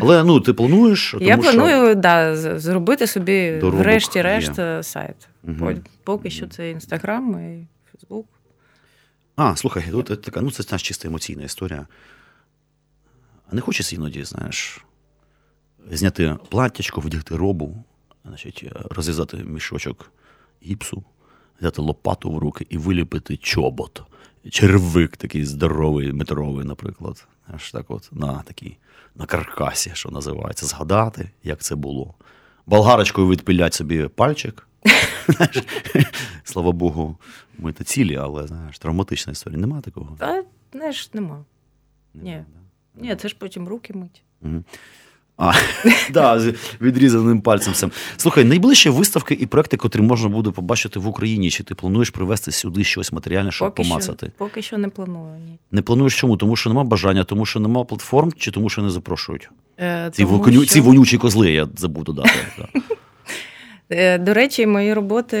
[0.00, 1.42] Але ну, ти плануєш, тому Я що...
[1.42, 4.82] планую да, зробити собі, Доробок врешті-решт, є.
[4.82, 5.28] сайт.
[5.58, 5.72] По-
[6.04, 8.26] Поки що це Інстаграм і Фейсбук.
[9.36, 11.86] А, слухай, тут е, така, ну це знаєш, чисто емоційна історія.
[13.50, 14.84] А не хочеться іноді, знаєш,
[15.90, 17.84] зняти платтячко, вдягти робу,
[18.24, 20.12] значить, е, розв'язати мішочок
[20.66, 21.04] гіпсу,
[21.60, 24.02] взяти лопату в руки і виліпити чобот.
[24.50, 27.26] Червик такий здоровий, метровий, наприклад.
[27.54, 28.76] Аж так от на такій,
[29.14, 32.14] на каркасі, що називається, згадати, як це було.
[32.66, 34.68] Болгарочкою відпилять собі пальчик.
[36.44, 37.16] Слава Богу,
[37.58, 39.60] ми та цілі, але знаєш, травматична історія.
[39.60, 40.16] Нема такого?
[40.18, 41.44] Та, знаєш, нема.
[42.14, 42.44] Ні.
[42.94, 44.22] Ні, це ж потім руки мить.
[45.36, 45.52] А,
[46.10, 47.72] да, з відрізаним пальцем.
[47.72, 47.90] всім.
[48.16, 52.52] Слухай, найближчі виставки і проекти, котрі можна буде побачити в Україні, чи ти плануєш привезти
[52.52, 55.38] сюди щось матеріальне, щоб Поки що, поки що не планую.
[55.46, 55.58] Ні.
[55.70, 56.36] Не плануєш чому?
[56.36, 59.50] Тому що нема бажання, тому що нема платформ, чи тому що не запрошують?
[59.80, 62.30] Е, Ці, тому воню, що- ці вонючі козли, я забув додати.
[62.58, 62.80] Да.
[63.90, 65.36] Е, До речі, мої роботи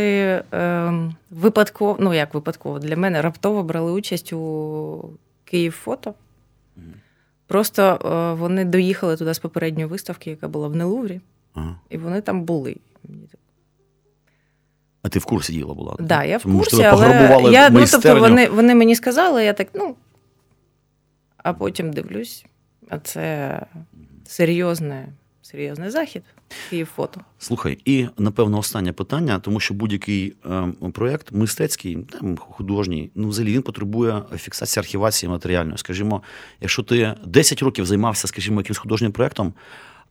[0.52, 0.92] е,
[1.30, 5.08] випадково, ну як випадково, для мене раптово брали участь у
[5.44, 6.14] Київ фото.
[7.46, 11.20] Просто е, вони доїхали туди з попередньої виставки, яка була в Нелуврі,
[11.54, 11.76] Ага.
[11.90, 12.76] і вони там були.
[15.02, 15.96] А ти в курсі діла була?
[16.00, 19.96] Да, я в курсі, але я, ну, тобто вони, вони мені сказали, я так, ну.
[21.36, 22.46] А потім дивлюсь,
[22.88, 23.60] а це
[24.24, 25.08] серйозне,
[25.42, 26.22] серйозний захід.
[26.70, 27.20] Київ фото.
[27.38, 33.52] Слухай, і напевно останнє питання, тому що будь-який е, проєкт мистецький, там, художній, ну взагалі
[33.52, 35.78] він потребує фіксації архівації матеріальної.
[35.78, 36.22] Скажімо,
[36.60, 39.54] якщо ти 10 років займався, скажімо, якимсь художнім проєктом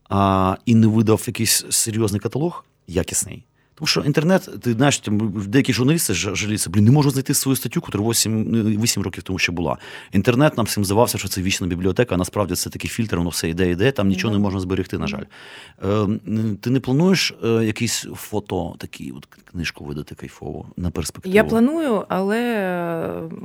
[0.10, 3.46] а, і не видав якийсь серйозний каталог, якісний.
[3.82, 7.56] Тому що інтернет, ти знаєш, там деякі журналісти ж- жаліються, блін, не можу знайти свою
[7.56, 8.46] статтю, яка 8,
[8.82, 9.78] 8 років тому ще була.
[10.12, 13.50] Інтернет нам всім здавався, що це вічна бібліотека, а насправді це такий фільтр, воно все
[13.50, 14.38] йде, йде, там нічого Да.
[14.38, 15.24] не можна зберегти, на жаль.
[15.84, 16.08] Е,
[16.62, 21.36] ти не плануєш е, якийсь фото, такі, от книжку видати кайфово на перспективу?
[21.36, 22.40] Я планую, але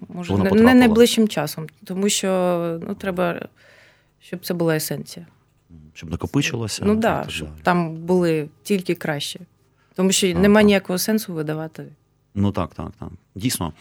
[0.08, 3.48] може не, не найближчим часом, тому що ну, треба,
[4.20, 5.26] щоб це була есенція.
[5.94, 6.82] Щоб накопичилося?
[6.86, 7.58] ну і да, щоб далі.
[7.62, 9.40] там були тільки кращі.
[9.96, 11.84] Тому що нема ніякого сенсу видавати.
[12.34, 13.08] Ну так, так, так.
[13.34, 13.72] Дійсно.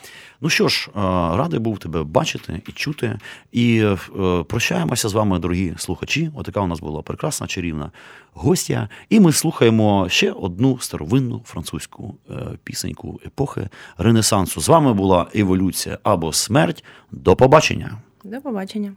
[0.41, 0.89] Ну що ж,
[1.35, 3.19] радий був тебе бачити і чути.
[3.51, 3.97] І е,
[4.43, 6.31] прощаємося з вами, дорогі слухачі.
[6.35, 7.91] Отака у нас була прекрасна чарівна
[8.33, 8.89] гостя.
[9.09, 14.61] І ми слухаємо ще одну старовинну французьку е, пісеньку епохи Ренесансу.
[14.61, 16.83] З вами була еволюція або смерть.
[17.11, 17.97] До побачення.
[18.23, 18.93] До побачення.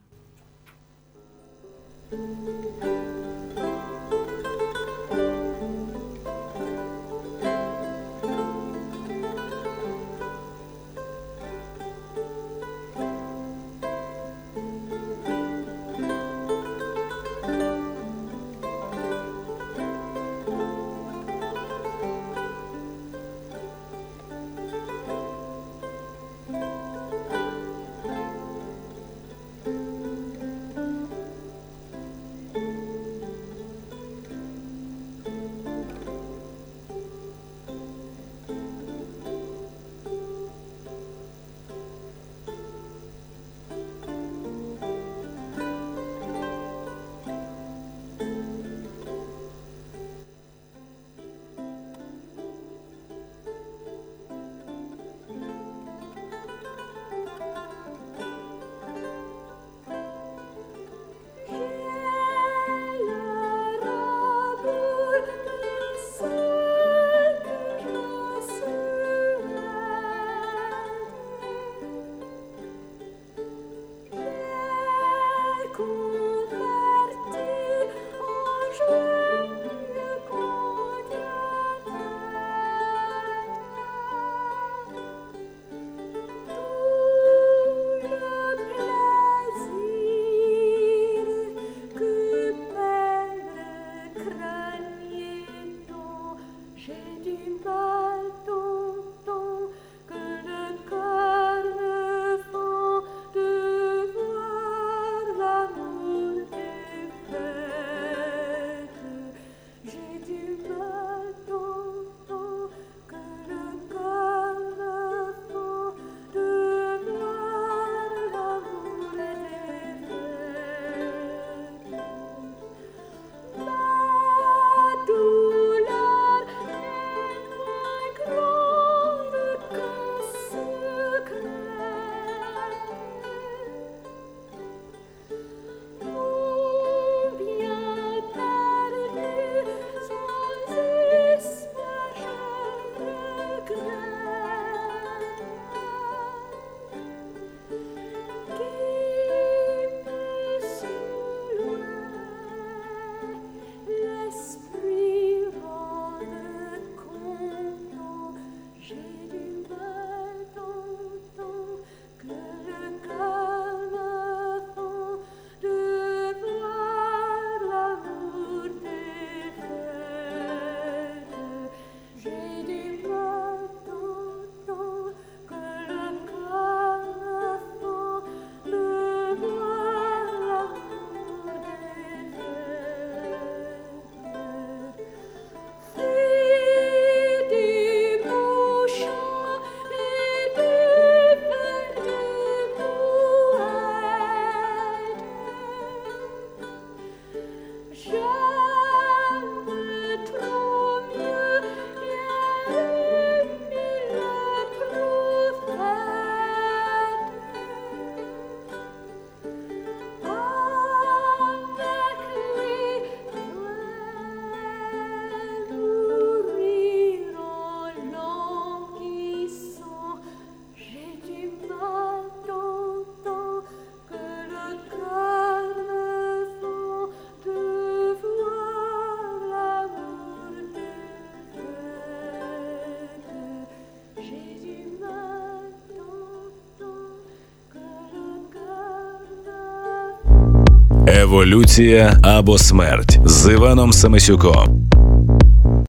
[241.28, 244.77] Еволюція або смерть з Іваном Самисюком.